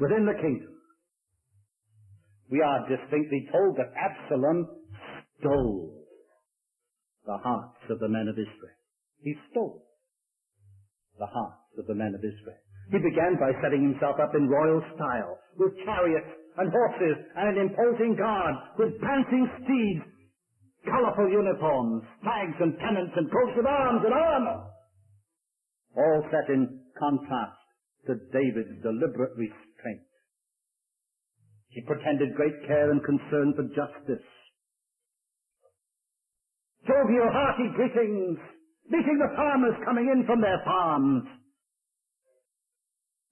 within 0.00 0.26
the 0.26 0.40
kingdom. 0.40 0.72
We 2.50 2.62
are 2.62 2.86
distinctly 2.88 3.48
told 3.50 3.76
that 3.76 3.90
Absalom 3.96 4.68
stole 5.40 6.04
the 7.26 7.38
hearts 7.42 7.82
of 7.90 7.98
the 7.98 8.08
men 8.08 8.28
of 8.28 8.38
Israel. 8.38 8.78
He 9.20 9.34
stole 9.50 9.82
the 11.18 11.26
hearts 11.26 11.74
of 11.78 11.86
the 11.86 11.94
men 11.94 12.14
of 12.14 12.22
Israel. 12.22 12.60
He 12.92 13.02
began 13.02 13.34
by 13.40 13.50
setting 13.58 13.82
himself 13.82 14.16
up 14.22 14.30
in 14.38 14.46
royal 14.46 14.78
style, 14.94 15.38
with 15.58 15.74
chariots 15.82 16.30
and 16.58 16.70
horses 16.70 17.18
and 17.34 17.58
an 17.58 17.66
imposing 17.66 18.14
guard, 18.14 18.54
with 18.78 18.94
prancing 19.00 19.50
steeds, 19.64 20.06
colorful 20.86 21.28
uniforms, 21.28 22.06
flags 22.22 22.54
and 22.60 22.78
pennants 22.78 23.12
and 23.16 23.26
coats 23.26 23.58
of 23.58 23.66
arms 23.66 24.02
and 24.06 24.14
armor, 24.14 24.70
all 25.98 26.22
set 26.30 26.46
in 26.54 26.78
contrast 26.94 27.58
to 28.06 28.14
David's 28.30 28.78
deliberate. 28.82 29.34
He 31.76 31.84
pretended 31.84 32.32
great 32.32 32.56
care 32.66 32.90
and 32.90 33.04
concern 33.04 33.52
for 33.52 33.68
justice. 33.76 34.24
Jovial, 36.88 37.28
hearty 37.28 37.68
greetings, 37.76 38.38
meeting 38.88 39.18
the 39.20 39.36
farmers 39.36 39.76
coming 39.84 40.08
in 40.08 40.24
from 40.24 40.40
their 40.40 40.56
farms, 40.64 41.28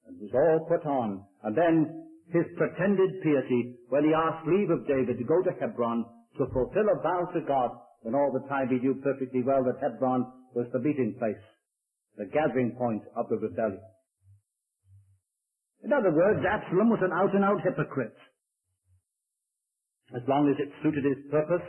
and 0.04 0.20
it 0.20 0.28
was 0.28 0.36
all 0.36 0.68
put 0.68 0.84
on. 0.84 1.24
And 1.42 1.56
then 1.56 2.04
his 2.36 2.44
pretended 2.60 3.24
piety 3.24 3.80
when 3.88 4.04
he 4.04 4.12
asked 4.12 4.44
leave 4.44 4.68
of 4.68 4.86
David 4.86 5.16
to 5.16 5.24
go 5.24 5.40
to 5.40 5.56
Hebron 5.56 6.04
to 6.36 6.44
fulfill 6.52 6.92
a 6.92 7.00
vow 7.00 7.24
to 7.32 7.40
God 7.48 7.70
when 8.02 8.14
all 8.14 8.28
the 8.28 8.46
time 8.50 8.68
he 8.68 8.76
knew 8.76 9.00
perfectly 9.00 9.40
well 9.40 9.64
that 9.64 9.80
Hebron 9.80 10.20
was 10.52 10.68
the 10.74 10.84
meeting 10.84 11.16
place, 11.18 11.40
the 12.18 12.28
gathering 12.28 12.76
point 12.76 13.08
of 13.16 13.24
the 13.30 13.40
rebellion. 13.40 13.80
In 15.82 15.94
other 15.94 16.12
words, 16.12 16.44
Absalom 16.44 16.90
was 16.90 17.00
an 17.00 17.16
out-and-out 17.16 17.64
hypocrite. 17.64 18.12
As 20.12 20.22
long 20.28 20.50
as 20.50 20.60
it 20.60 20.72
suited 20.82 21.04
his 21.04 21.30
purpose, 21.30 21.64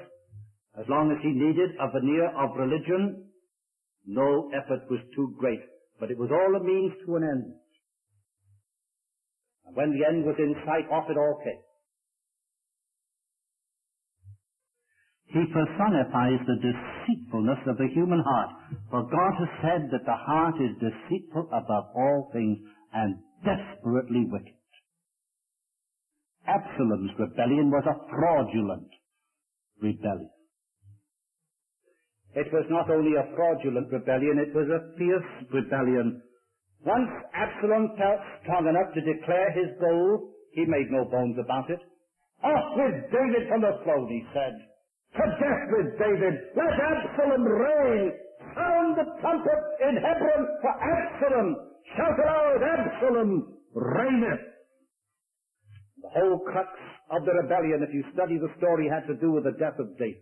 as 0.75 0.85
long 0.89 1.11
as 1.11 1.17
he 1.23 1.31
needed 1.31 1.71
a 1.79 1.87
veneer 1.87 2.27
of 2.35 2.57
religion, 2.59 3.31
no 4.05 4.51
effort 4.51 4.83
was 4.91 4.99
too 5.15 5.33
great, 5.39 5.61
but 5.99 6.11
it 6.11 6.17
was 6.17 6.29
all 6.31 6.55
a 6.55 6.63
means 6.63 6.93
to 7.05 7.15
an 7.15 7.23
end. 7.23 7.45
And 9.65 9.75
when 9.75 9.91
the 9.95 10.05
end 10.05 10.25
was 10.25 10.35
in 10.37 10.53
sight, 10.65 10.91
off 10.91 11.09
it 11.09 11.17
all 11.17 11.39
came. 11.43 11.63
He 15.35 15.43
personifies 15.51 16.39
the 16.47 16.59
deceitfulness 16.63 17.59
of 17.67 17.77
the 17.77 17.91
human 17.93 18.23
heart. 18.23 18.51
For 18.89 19.03
God 19.03 19.33
has 19.39 19.51
said 19.59 19.91
that 19.91 20.05
the 20.05 20.15
heart 20.15 20.55
is 20.63 20.79
deceitful 20.79 21.49
above 21.51 21.91
all 21.95 22.29
things 22.31 22.59
and 22.93 23.15
desperately 23.43 24.27
wicked. 24.31 24.54
Absalom's 26.47 27.11
rebellion 27.19 27.71
was 27.71 27.83
a 27.87 27.97
fraudulent 28.09 28.89
rebellion. 29.81 30.29
It 32.35 32.51
was 32.51 32.65
not 32.69 32.89
only 32.89 33.15
a 33.15 33.35
fraudulent 33.35 33.91
rebellion, 33.91 34.39
it 34.39 34.53
was 34.53 34.67
a 34.67 34.97
fierce 34.97 35.31
rebellion 35.51 36.21
once 36.85 37.09
Absalom 37.33 37.97
felt 37.97 38.21
strong 38.45 38.69
enough 38.69 38.93
to 38.93 39.01
declare 39.01 39.49
his 39.57 39.73
goal, 39.81 40.29
he 40.53 40.69
made 40.69 40.93
no 40.93 41.03
bones 41.09 41.35
about 41.41 41.67
it. 41.73 41.81
Off 42.45 42.77
with 42.77 43.09
David 43.09 43.49
from 43.49 43.61
the 43.65 43.73
throne, 43.83 44.05
he 44.07 44.21
said. 44.29 44.53
To 45.17 45.25
death 45.25 45.65
with 45.73 45.97
David. 45.97 46.35
Let 46.53 46.77
Absalom 46.77 47.41
reign. 47.41 48.13
Sound 48.53 48.97
the 49.01 49.07
trumpet 49.19 49.61
in 49.81 49.97
Hebron 49.97 50.43
for 50.61 50.73
Absalom. 50.77 51.49
Shout 51.97 52.19
aloud, 52.21 52.61
Absalom 52.61 53.57
reigneth. 53.73 54.45
The 56.05 56.21
whole 56.21 56.37
crux 56.45 56.69
of 57.09 57.25
the 57.25 57.33
rebellion, 57.33 57.81
if 57.81 57.89
you 57.89 58.05
study 58.13 58.37
the 58.37 58.53
story, 58.61 58.85
had 58.85 59.09
to 59.09 59.17
do 59.17 59.33
with 59.33 59.49
the 59.49 59.57
death 59.57 59.73
of 59.81 59.89
David. 59.97 60.21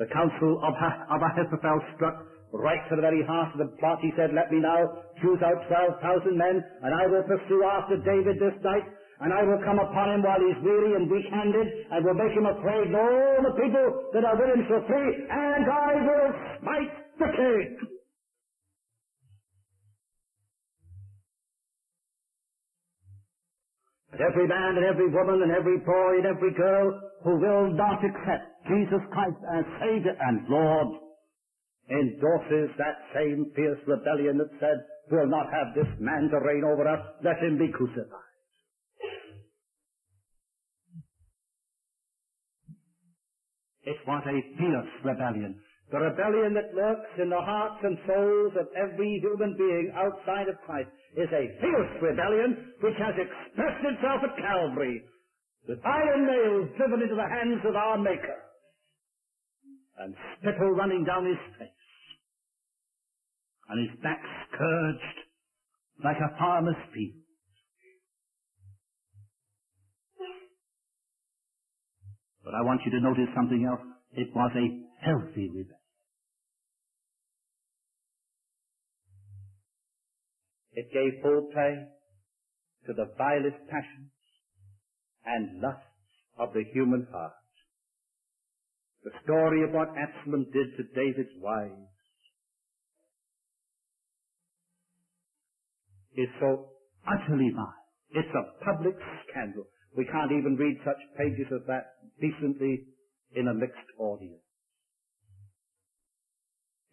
The 0.00 0.08
counsel 0.08 0.64
of, 0.64 0.72
of 0.72 1.20
Ahithophel 1.20 1.78
struck 1.96 2.24
right 2.56 2.80
to 2.88 2.96
the 2.96 3.04
very 3.04 3.20
heart 3.20 3.52
of 3.52 3.60
the 3.60 3.68
plot. 3.76 4.00
He 4.00 4.16
said, 4.16 4.32
let 4.32 4.48
me 4.48 4.64
now 4.64 4.80
choose 5.20 5.36
out 5.44 5.60
12,000 5.68 6.40
men, 6.40 6.64
and 6.88 6.96
I 6.96 7.04
will 7.04 7.28
pursue 7.28 7.68
after 7.68 8.00
David 8.00 8.40
this 8.40 8.56
night, 8.64 8.88
and 9.20 9.28
I 9.28 9.44
will 9.44 9.60
come 9.60 9.76
upon 9.76 10.16
him 10.16 10.24
while 10.24 10.40
he's 10.40 10.56
weary 10.64 10.96
and 10.96 11.04
weak-handed, 11.04 11.68
and 11.92 12.00
will 12.00 12.16
make 12.16 12.32
him 12.32 12.48
afraid, 12.48 12.88
and 12.88 12.96
all 12.96 13.44
the 13.44 13.60
people 13.60 13.86
that 14.16 14.24
are 14.24 14.40
with 14.40 14.56
him 14.56 14.64
shall 14.72 14.88
flee, 14.88 15.10
and 15.28 15.68
I 15.68 15.92
will 16.00 16.32
smite 16.64 16.92
the 17.20 17.28
king. 17.28 17.99
Every 24.20 24.46
man 24.46 24.76
and 24.76 24.84
every 24.84 25.08
woman 25.08 25.42
and 25.42 25.52
every 25.52 25.78
boy 25.78 26.18
and 26.18 26.26
every 26.26 26.52
girl 26.54 27.00
who 27.24 27.36
will 27.36 27.72
not 27.72 28.04
accept 28.04 28.46
Jesus 28.68 29.00
Christ 29.12 29.40
as 29.56 29.64
Savior 29.80 30.16
and 30.20 30.48
Lord 30.48 30.88
endorses 31.90 32.70
that 32.78 33.02
same 33.14 33.50
fierce 33.56 33.78
rebellion 33.86 34.38
that 34.38 34.50
said, 34.60 34.78
we'll 35.10 35.26
not 35.26 35.46
have 35.50 35.74
this 35.74 35.90
man 35.98 36.30
to 36.30 36.38
reign 36.38 36.62
over 36.64 36.86
us, 36.86 37.00
let 37.24 37.38
him 37.38 37.58
be 37.58 37.72
crucified. 37.72 38.30
It 43.82 43.96
was 44.06 44.22
a 44.26 44.38
fierce 44.56 44.92
rebellion. 45.04 45.58
The 45.90 45.98
rebellion 45.98 46.54
that 46.54 46.70
lurks 46.70 47.10
in 47.18 47.30
the 47.30 47.42
hearts 47.42 47.82
and 47.82 47.98
souls 48.06 48.54
of 48.54 48.70
every 48.78 49.18
human 49.18 49.56
being 49.58 49.90
outside 49.98 50.46
of 50.46 50.54
Christ 50.64 50.90
is 51.18 51.26
a 51.34 51.50
fierce 51.58 51.94
rebellion 52.00 52.74
which 52.78 52.94
has 53.02 53.14
expressed 53.18 53.82
itself 53.82 54.22
at 54.22 54.38
Calvary 54.38 55.02
with 55.66 55.82
iron 55.84 56.26
nails 56.26 56.70
driven 56.78 57.02
into 57.02 57.16
the 57.16 57.26
hands 57.26 57.58
of 57.66 57.74
our 57.74 57.98
Maker 57.98 58.38
and 59.98 60.14
spittle 60.38 60.70
running 60.70 61.04
down 61.04 61.26
his 61.26 61.42
face, 61.58 61.68
and 63.68 63.90
his 63.90 64.00
back 64.00 64.22
scourged 64.48 65.18
like 66.04 66.16
a 66.16 66.38
farmer's 66.38 66.78
field. 66.94 67.20
But 72.44 72.54
I 72.54 72.62
want 72.62 72.80
you 72.86 72.92
to 72.92 73.00
notice 73.00 73.28
something 73.34 73.66
else. 73.68 73.84
It 74.12 74.28
was 74.34 74.50
a 74.56 74.66
healthy 75.04 75.50
rebellion. 75.50 75.79
It 80.74 80.92
gave 80.92 81.22
full 81.22 81.50
play 81.52 81.86
to 82.86 82.92
the 82.92 83.10
vilest 83.18 83.60
passions 83.68 84.10
and 85.24 85.60
lusts 85.60 85.84
of 86.38 86.52
the 86.54 86.64
human 86.72 87.06
heart. 87.12 87.32
The 89.04 89.10
story 89.24 89.64
of 89.64 89.72
what 89.72 89.88
Absalom 89.96 90.46
did 90.52 90.76
to 90.76 90.82
David's 90.94 91.34
wives 91.40 91.90
is 96.14 96.28
so 96.40 96.68
utterly 97.06 97.50
vile. 97.54 97.74
It's 98.10 98.34
a 98.34 98.64
public 98.64 98.94
scandal. 99.28 99.64
We 99.96 100.04
can't 100.04 100.32
even 100.32 100.56
read 100.56 100.76
such 100.84 101.00
pages 101.16 101.46
as 101.52 101.66
that 101.66 101.96
decently 102.20 102.86
in 103.34 103.48
a 103.48 103.54
mixed 103.54 103.90
audience. 103.98 104.42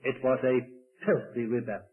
It 0.01 0.15
was 0.23 0.39
a 0.43 0.59
filthy 1.05 1.45
rebellion. 1.45 1.83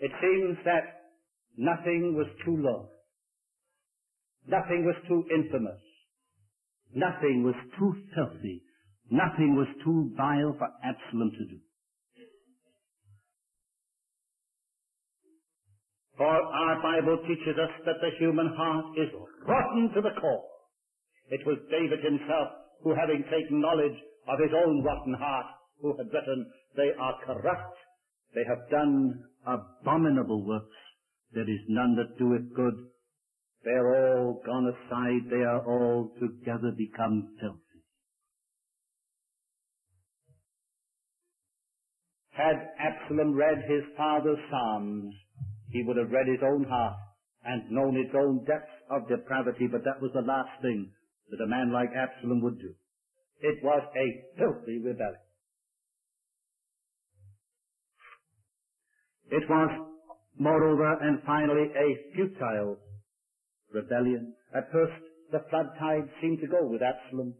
It 0.00 0.10
seems 0.20 0.58
that 0.64 0.84
nothing 1.56 2.14
was 2.16 2.26
too 2.44 2.56
low. 2.56 2.88
Nothing 4.46 4.84
was 4.84 4.96
too 5.08 5.24
infamous. 5.34 5.80
Nothing 6.94 7.42
was 7.44 7.54
too 7.78 7.94
filthy. 8.14 8.62
Nothing 9.10 9.56
was 9.56 9.68
too 9.84 10.12
vile 10.16 10.54
for 10.58 10.68
Absalom 10.82 11.30
to 11.30 11.44
do. 11.44 11.58
For 16.16 16.26
our 16.26 16.80
Bible 16.80 17.18
teaches 17.26 17.58
us 17.58 17.74
that 17.86 17.98
the 18.00 18.14
human 18.18 18.46
heart 18.56 18.86
is 18.96 19.10
rotten 19.46 19.90
to 19.94 20.00
the 20.00 20.14
core. 20.20 20.46
It 21.30 21.40
was 21.46 21.58
David 21.70 22.04
himself 22.04 22.48
who, 22.82 22.94
having 22.94 23.24
taken 23.24 23.60
knowledge 23.60 23.98
of 24.28 24.38
his 24.38 24.52
own 24.54 24.84
rotten 24.84 25.14
heart, 25.14 25.46
who 25.80 25.96
had 25.96 26.06
written, 26.12 26.46
They 26.76 26.90
are 27.00 27.18
corrupt, 27.26 27.76
they 28.34 28.44
have 28.46 28.70
done 28.70 29.24
abominable 29.46 30.46
works, 30.46 30.76
there 31.32 31.48
is 31.48 31.60
none 31.68 31.96
that 31.96 32.18
doeth 32.18 32.54
good, 32.54 32.74
they 33.64 33.70
are 33.70 34.18
all 34.18 34.42
gone 34.44 34.68
aside. 34.68 35.30
They 35.30 35.42
are 35.42 35.64
all 35.64 36.12
together 36.20 36.70
become 36.76 37.34
filthy. 37.40 37.80
Had 42.30 42.56
Absalom 42.78 43.34
read 43.34 43.64
his 43.66 43.84
father's 43.96 44.38
Psalms, 44.50 45.14
he 45.70 45.82
would 45.86 45.96
have 45.96 46.10
read 46.10 46.26
his 46.26 46.42
own 46.42 46.64
heart 46.64 46.96
and 47.44 47.70
known 47.70 47.96
its 47.96 48.14
own 48.14 48.44
depths 48.44 48.74
of 48.90 49.08
depravity, 49.08 49.66
but 49.70 49.84
that 49.84 50.02
was 50.02 50.10
the 50.12 50.26
last 50.26 50.50
thing 50.60 50.90
that 51.30 51.44
a 51.44 51.48
man 51.48 51.72
like 51.72 51.90
Absalom 51.96 52.42
would 52.42 52.58
do. 52.58 52.74
It 53.40 53.62
was 53.62 53.82
a 53.96 54.06
filthy 54.36 54.78
rebellion. 54.84 55.23
It 59.30 59.48
was, 59.48 59.70
moreover 60.38 60.98
and 61.00 61.22
finally, 61.24 61.70
a 61.74 62.14
futile 62.14 62.78
rebellion. 63.72 64.34
At 64.54 64.70
first, 64.70 64.92
the 65.32 65.42
flood 65.50 65.66
tide 65.78 66.08
seemed 66.20 66.40
to 66.40 66.46
go 66.46 66.66
with 66.66 66.82
Absalom. 66.82 67.34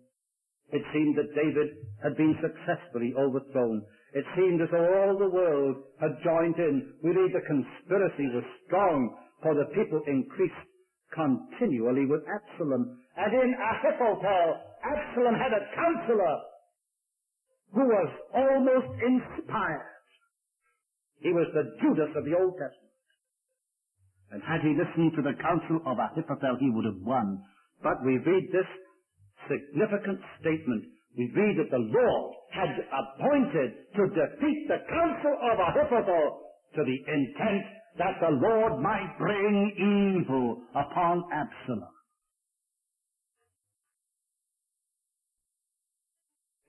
It 0.72 0.82
seemed 0.92 1.16
that 1.16 1.34
David 1.34 1.68
had 2.02 2.16
been 2.16 2.34
successfully 2.40 3.14
overthrown. 3.18 3.82
It 4.14 4.24
seemed 4.34 4.62
as 4.62 4.68
though 4.70 4.82
all 4.82 5.18
the 5.18 5.30
world 5.30 5.76
had 6.00 6.22
joined 6.24 6.56
in. 6.58 6.94
We 7.02 7.12
the 7.12 7.42
conspiracy 7.46 8.30
was 8.34 8.44
strong, 8.66 9.14
for 9.42 9.54
the 9.54 9.66
people 9.74 10.00
increased 10.06 10.54
continually 11.12 12.06
with 12.06 12.22
Absalom. 12.26 12.98
And 13.16 13.30
in 13.34 13.54
Ahithophel, 13.54 14.46
Absalom 14.82 15.34
had 15.34 15.52
a 15.52 15.66
counselor 15.74 16.36
who 17.74 17.84
was 17.86 18.10
almost 18.34 18.90
inspired. 19.02 19.93
He 21.24 21.32
was 21.32 21.48
the 21.56 21.72
Judas 21.80 22.12
of 22.20 22.28
the 22.28 22.36
Old 22.36 22.52
Testament. 22.60 22.92
And 24.28 24.44
had 24.44 24.60
he 24.60 24.76
listened 24.76 25.16
to 25.16 25.24
the 25.24 25.32
counsel 25.40 25.80
of 25.88 25.96
Ahithophel, 25.96 26.60
he 26.60 26.68
would 26.68 26.84
have 26.84 27.00
won. 27.00 27.40
But 27.80 28.04
we 28.04 28.20
read 28.20 28.52
this 28.52 28.68
significant 29.48 30.20
statement. 30.44 30.84
We 31.16 31.32
read 31.32 31.56
that 31.64 31.72
the 31.72 31.80
Lord 31.80 32.28
had 32.52 32.76
appointed 32.76 33.88
to 33.96 34.02
defeat 34.12 34.60
the 34.68 34.84
counsel 34.84 35.34
of 35.48 35.56
Ahithophel 35.64 36.44
to 36.76 36.80
the 36.84 36.98
intent 37.08 37.64
that 37.96 38.20
the 38.20 38.34
Lord 38.36 38.82
might 38.84 39.16
bring 39.16 39.72
evil 39.80 40.60
upon 40.76 41.24
Absalom. 41.32 41.94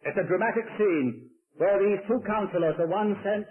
It's 0.06 0.18
a 0.22 0.28
dramatic 0.30 0.64
scene 0.78 1.30
where 1.58 1.82
these 1.82 2.00
two 2.08 2.22
counselors, 2.30 2.76
the 2.78 2.88
one 2.88 3.18
sent 3.24 3.48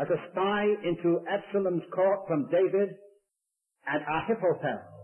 as 0.00 0.08
a 0.08 0.22
spy 0.30 0.64
into 0.84 1.20
Absalom's 1.28 1.84
court 1.92 2.20
from 2.26 2.48
David, 2.50 2.96
and 3.86 4.00
Ahithophel, 4.06 5.02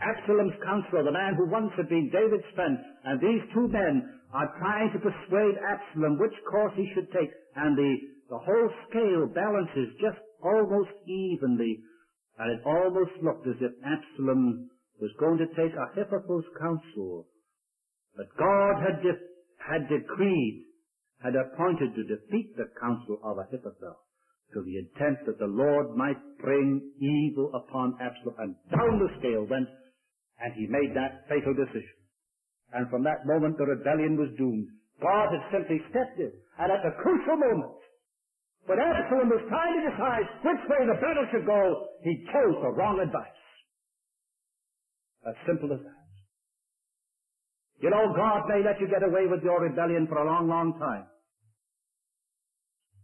Absalom's 0.00 0.56
counselor, 0.62 1.04
the 1.04 1.12
man 1.12 1.34
who 1.34 1.48
once 1.48 1.72
had 1.76 1.88
been 1.88 2.10
David's 2.12 2.46
friend, 2.54 2.76
and 3.04 3.20
these 3.20 3.42
two 3.54 3.66
men 3.68 4.04
are 4.32 4.52
trying 4.58 4.92
to 4.92 5.00
persuade 5.00 5.56
Absalom 5.56 6.18
which 6.18 6.36
course 6.50 6.72
he 6.76 6.90
should 6.94 7.10
take, 7.12 7.30
and 7.56 7.76
the, 7.76 7.92
the 8.28 8.38
whole 8.38 8.70
scale 8.90 9.26
balances 9.32 9.96
just 10.00 10.20
almost 10.44 10.92
evenly, 11.08 11.80
and 12.38 12.52
it 12.52 12.60
almost 12.66 13.16
looked 13.22 13.46
as 13.48 13.56
if 13.60 13.72
Absalom 13.80 14.68
was 15.00 15.10
going 15.18 15.38
to 15.38 15.48
take 15.56 15.72
Ahithophel's 15.72 16.44
counsel. 16.60 17.26
But 18.16 18.28
God 18.36 18.74
had, 18.84 19.02
de- 19.02 19.24
had 19.60 19.88
decreed, 19.88 20.65
had 21.22 21.34
appointed 21.34 21.94
to 21.94 22.04
defeat 22.04 22.56
the 22.56 22.68
counsel 22.80 23.18
of 23.24 23.38
Ahithophel 23.38 23.96
to 24.52 24.62
the 24.62 24.78
intent 24.78 25.18
that 25.26 25.38
the 25.38 25.50
Lord 25.50 25.96
might 25.96 26.20
bring 26.38 26.80
evil 27.00 27.50
upon 27.54 27.98
Absalom. 28.00 28.36
And 28.38 28.52
down 28.70 29.00
the 29.00 29.10
scale 29.18 29.44
went 29.48 29.68
and 30.38 30.52
he 30.54 30.68
made 30.68 30.92
that 30.94 31.24
fatal 31.28 31.56
decision. 31.56 31.96
And 32.72 32.90
from 32.90 33.02
that 33.04 33.24
moment, 33.24 33.56
the 33.56 33.64
rebellion 33.66 34.20
was 34.20 34.28
doomed. 34.36 34.68
God 35.00 35.32
had 35.32 35.44
simply 35.52 35.80
stepped 35.90 36.20
in. 36.20 36.32
And 36.58 36.72
at 36.72 36.82
the 36.84 36.96
crucial 37.00 37.36
moment, 37.36 37.80
when 38.66 38.80
Absalom 38.80 39.30
was 39.30 39.44
trying 39.48 39.74
to 39.80 39.88
decide 39.92 40.26
which 40.42 40.62
way 40.68 40.82
the 40.84 40.98
battle 41.00 41.26
should 41.30 41.46
go, 41.46 41.62
he 42.02 42.26
chose 42.32 42.56
the 42.60 42.74
wrong 42.74 43.00
advice. 43.00 43.40
As 45.26 45.34
simple 45.46 45.72
as 45.72 45.80
that. 45.82 46.05
You 47.80 47.90
know, 47.90 48.12
God 48.16 48.48
may 48.48 48.64
let 48.64 48.80
you 48.80 48.88
get 48.88 49.04
away 49.04 49.26
with 49.28 49.44
your 49.44 49.60
rebellion 49.60 50.06
for 50.08 50.18
a 50.18 50.26
long, 50.26 50.48
long 50.48 50.78
time. 50.78 51.04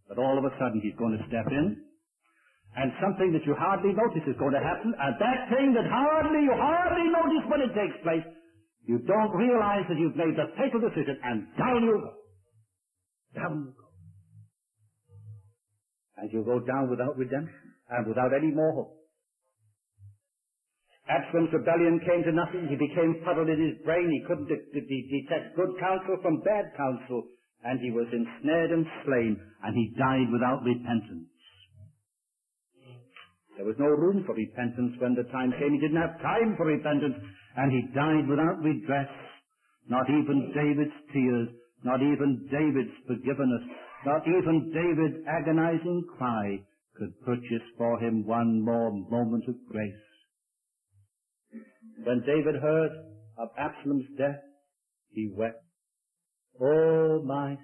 But 0.08 0.18
all 0.18 0.38
of 0.38 0.44
a 0.44 0.52
sudden, 0.56 0.80
He's 0.80 0.96
going 0.96 1.16
to 1.16 1.24
step 1.28 1.46
in 1.52 1.92
and 2.76 2.88
something 3.04 3.36
that 3.36 3.44
you 3.44 3.52
hardly 3.52 3.92
notice 3.92 4.24
is 4.24 4.36
going 4.40 4.56
to 4.56 4.64
happen, 4.64 4.96
and 4.96 5.12
that 5.20 5.40
thing 5.52 5.76
that 5.76 5.84
hardly 5.84 6.40
you 6.48 6.54
hardly 6.56 7.04
notice 7.12 7.44
when 7.52 7.60
it 7.60 7.72
takes 7.76 7.96
place, 8.00 8.24
you 8.88 8.96
don't 9.04 9.32
realize 9.36 9.84
that 9.92 10.00
you've 10.00 10.16
made 10.16 10.32
the 10.40 10.48
fatal 10.56 10.80
decision, 10.80 11.20
and 11.20 11.52
down 11.60 11.84
you 11.84 12.00
go. 12.00 12.12
Down 13.36 13.52
you 13.68 13.72
go. 13.76 13.88
And 16.16 16.32
you 16.32 16.40
go 16.48 16.64
down 16.64 16.88
without 16.88 17.12
redemption, 17.20 17.76
and 17.92 18.08
without 18.08 18.32
any 18.32 18.48
more 18.48 18.72
hope. 18.72 19.01
Absalom's 21.12 21.52
rebellion 21.52 22.00
came 22.08 22.24
to 22.24 22.32
nothing. 22.32 22.68
He 22.72 22.76
became 22.80 23.20
fuddled 23.24 23.52
in 23.52 23.60
his 23.60 23.76
brain. 23.84 24.08
He 24.08 24.24
couldn't 24.24 24.48
de- 24.48 24.64
de- 24.72 25.08
detect 25.12 25.56
good 25.56 25.76
counsel 25.78 26.16
from 26.24 26.40
bad 26.40 26.72
counsel, 26.76 27.28
and 27.64 27.76
he 27.80 27.92
was 27.92 28.08
ensnared 28.12 28.72
and 28.72 28.86
slain, 29.04 29.36
and 29.62 29.72
he 29.76 29.92
died 30.00 30.32
without 30.32 30.64
repentance. 30.64 31.28
There 33.56 33.66
was 33.68 33.76
no 33.78 33.92
room 33.92 34.24
for 34.24 34.34
repentance 34.34 34.96
when 34.98 35.14
the 35.14 35.28
time 35.28 35.52
came. 35.60 35.72
He 35.76 35.80
didn't 35.84 36.00
have 36.00 36.16
time 36.22 36.56
for 36.56 36.66
repentance, 36.66 37.14
and 37.56 37.68
he 37.70 37.92
died 37.92 38.24
without 38.28 38.64
redress. 38.64 39.10
Not 39.88 40.08
even 40.08 40.52
David's 40.56 40.96
tears, 41.12 41.48
not 41.84 42.00
even 42.00 42.48
David's 42.48 42.96
forgiveness, 43.06 43.64
not 44.06 44.22
even 44.26 44.72
David's 44.72 45.26
agonizing 45.28 46.06
cry 46.16 46.64
could 46.96 47.12
purchase 47.24 47.66
for 47.76 47.98
him 48.00 48.24
one 48.26 48.64
more 48.64 48.92
moment 49.10 49.44
of 49.48 49.56
grace. 49.68 50.11
When 52.04 52.20
David 52.20 52.60
heard 52.60 52.90
of 53.38 53.48
Absalom's 53.58 54.06
death, 54.18 54.40
he 55.10 55.30
wept. 55.36 55.62
Oh, 56.60 57.22
my 57.24 57.56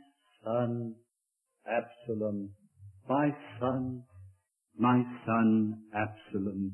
son, 0.44 0.94
Absalom, 1.66 2.50
my 3.08 3.30
son, 3.60 4.02
my 4.78 5.02
son 5.26 5.82
Absalom, 5.94 6.72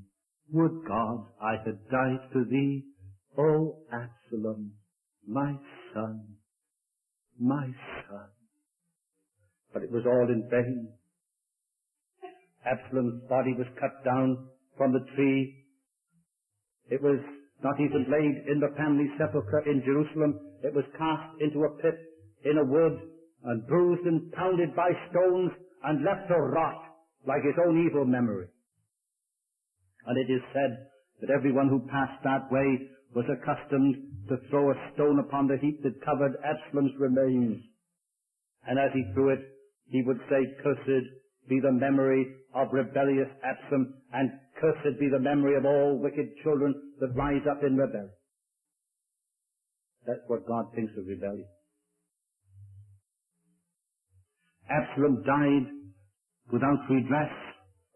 would 0.52 0.84
God 0.86 1.26
I 1.40 1.52
had 1.64 1.78
died 1.90 2.28
for 2.32 2.44
thee, 2.44 2.84
O 3.38 3.78
Absalom, 3.92 4.72
my 5.26 5.54
son, 5.92 6.26
my 7.40 7.64
son. 7.64 8.28
But 9.72 9.82
it 9.82 9.90
was 9.90 10.04
all 10.06 10.28
in 10.28 10.48
vain. 10.50 10.92
Absalom's 12.64 13.22
body 13.28 13.54
was 13.54 13.66
cut 13.80 14.04
down 14.04 14.48
from 14.76 14.92
the 14.92 15.04
tree. 15.16 15.64
It 16.90 17.02
was 17.02 17.18
not 17.64 17.80
even 17.80 18.04
laid 18.12 18.44
in 18.52 18.60
the 18.60 18.76
family 18.76 19.08
sepulchre 19.16 19.64
in 19.64 19.82
Jerusalem. 19.84 20.38
It 20.62 20.74
was 20.74 20.84
cast 20.96 21.40
into 21.40 21.64
a 21.64 21.74
pit 21.80 21.96
in 22.44 22.58
a 22.58 22.64
wood 22.64 22.92
and 23.44 23.66
bruised 23.66 24.06
and 24.06 24.30
pounded 24.32 24.76
by 24.76 24.92
stones 25.10 25.50
and 25.82 26.04
left 26.04 26.28
to 26.28 26.36
rot 26.36 26.76
like 27.26 27.42
his 27.42 27.56
own 27.66 27.86
evil 27.88 28.04
memory. 28.04 28.46
And 30.06 30.18
it 30.18 30.30
is 30.30 30.42
said 30.52 30.76
that 31.20 31.32
everyone 31.32 31.68
who 31.68 31.88
passed 31.88 32.22
that 32.24 32.52
way 32.52 32.88
was 33.16 33.24
accustomed 33.32 33.96
to 34.28 34.36
throw 34.50 34.70
a 34.70 34.90
stone 34.92 35.18
upon 35.20 35.48
the 35.48 35.56
heap 35.56 35.82
that 35.82 36.04
covered 36.04 36.36
Absalom's 36.44 36.92
remains. 36.98 37.62
And 38.66 38.78
as 38.78 38.90
he 38.92 39.04
threw 39.14 39.30
it, 39.32 39.40
he 39.88 40.02
would 40.02 40.20
say, 40.28 40.44
Cursed 40.62 41.06
be 41.48 41.60
the 41.60 41.72
memory 41.72 42.26
of 42.54 42.72
rebellious 42.72 43.28
Absalom, 43.44 43.94
and 44.12 44.30
cursed 44.64 44.98
be 44.98 45.08
the 45.12 45.20
memory 45.20 45.56
of 45.56 45.64
all 45.64 46.00
wicked 46.00 46.32
children 46.42 46.74
that 47.00 47.12
rise 47.14 47.44
up 47.50 47.62
in 47.62 47.76
rebellion. 47.76 48.10
That's 50.06 50.24
what 50.26 50.46
God 50.46 50.66
thinks 50.74 50.92
of 50.96 51.06
rebellion. 51.06 51.46
Absalom 54.68 55.22
died 55.24 55.68
without 56.52 56.80
redress. 56.88 57.32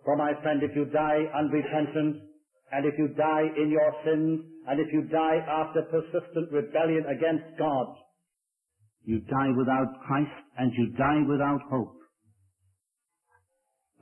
For 0.04 0.16
my 0.16 0.32
friend, 0.42 0.62
if 0.62 0.76
you 0.76 0.84
die 0.86 1.24
unrepentant, 1.36 2.16
and 2.72 2.84
if 2.84 2.94
you 2.98 3.08
die 3.16 3.48
in 3.56 3.70
your 3.70 3.92
sins, 4.04 4.40
and 4.68 4.80
if 4.80 4.92
you 4.92 5.08
die 5.08 5.40
after 5.48 5.82
persistent 5.88 6.52
rebellion 6.52 7.04
against 7.08 7.58
God, 7.58 7.86
you 9.04 9.20
die 9.20 9.52
without 9.56 9.88
Christ 10.06 10.36
and 10.58 10.72
you 10.76 10.92
die 10.98 11.22
without 11.26 11.60
hope. 11.70 11.97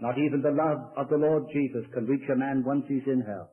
Not 0.01 0.19
even 0.19 0.43
the 0.43 0.51
love 0.51 0.93
of 0.97 1.09
the 1.09 1.17
Lord 1.17 1.45
Jesus 1.53 1.85
can 1.95 2.07
reach 2.07 2.29
a 2.31 2.37
man 2.37 2.63
once 2.65 2.85
he's 2.89 3.07
in 3.07 3.23
hell. 3.23 3.51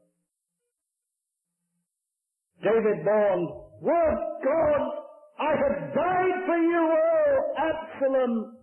David 2.62 3.06
mourned, 3.06 3.50
Would 3.82 4.20
God 4.44 5.04
I 5.40 5.52
had 5.56 5.94
died 5.94 6.46
for 6.46 6.58
you, 6.58 6.94
O 6.94 7.54
Absalom! 7.58 8.58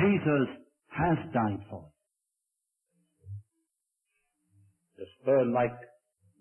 Jesus 0.00 0.48
has 0.88 1.18
died 1.32 1.60
for. 1.70 1.88
you. 4.98 5.04
To 5.04 5.10
spurn 5.20 5.52
like 5.52 5.72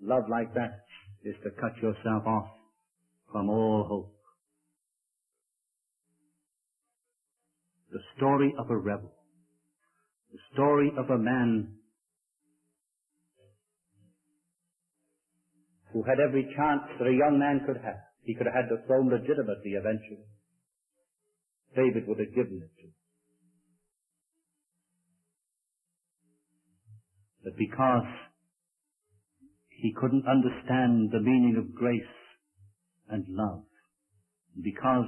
love 0.01 0.23
like 0.29 0.53
that 0.53 0.85
is 1.23 1.35
to 1.43 1.51
cut 1.51 1.75
yourself 1.81 2.25
off 2.25 2.47
from 3.31 3.49
all 3.49 3.85
hope. 3.87 4.15
The 7.91 7.99
story 8.17 8.53
of 8.57 8.69
a 8.69 8.77
rebel. 8.77 9.12
The 10.33 10.39
story 10.51 10.91
of 10.97 11.11
a 11.11 11.17
man 11.17 11.77
who 15.93 16.01
had 16.01 16.19
every 16.19 16.41
chance 16.57 16.81
that 16.97 17.05
a 17.05 17.13
young 17.13 17.37
man 17.37 17.61
could 17.67 17.77
have. 17.77 18.01
He 18.23 18.33
could 18.33 18.47
have 18.47 18.55
had 18.55 18.69
the 18.69 18.81
throne 18.87 19.09
legitimately 19.09 19.77
eventually. 19.77 20.25
David 21.75 22.07
would 22.07 22.17
have 22.17 22.33
given 22.33 22.65
it 22.65 22.73
to 22.81 22.87
him. 22.87 22.93
But 27.43 27.53
because 27.55 28.09
he 29.69 29.93
couldn't 29.99 30.25
understand 30.25 31.11
the 31.11 31.19
meaning 31.19 31.57
of 31.59 31.75
grace 31.75 32.01
and 33.09 33.25
love, 33.29 33.65
because 34.63 35.05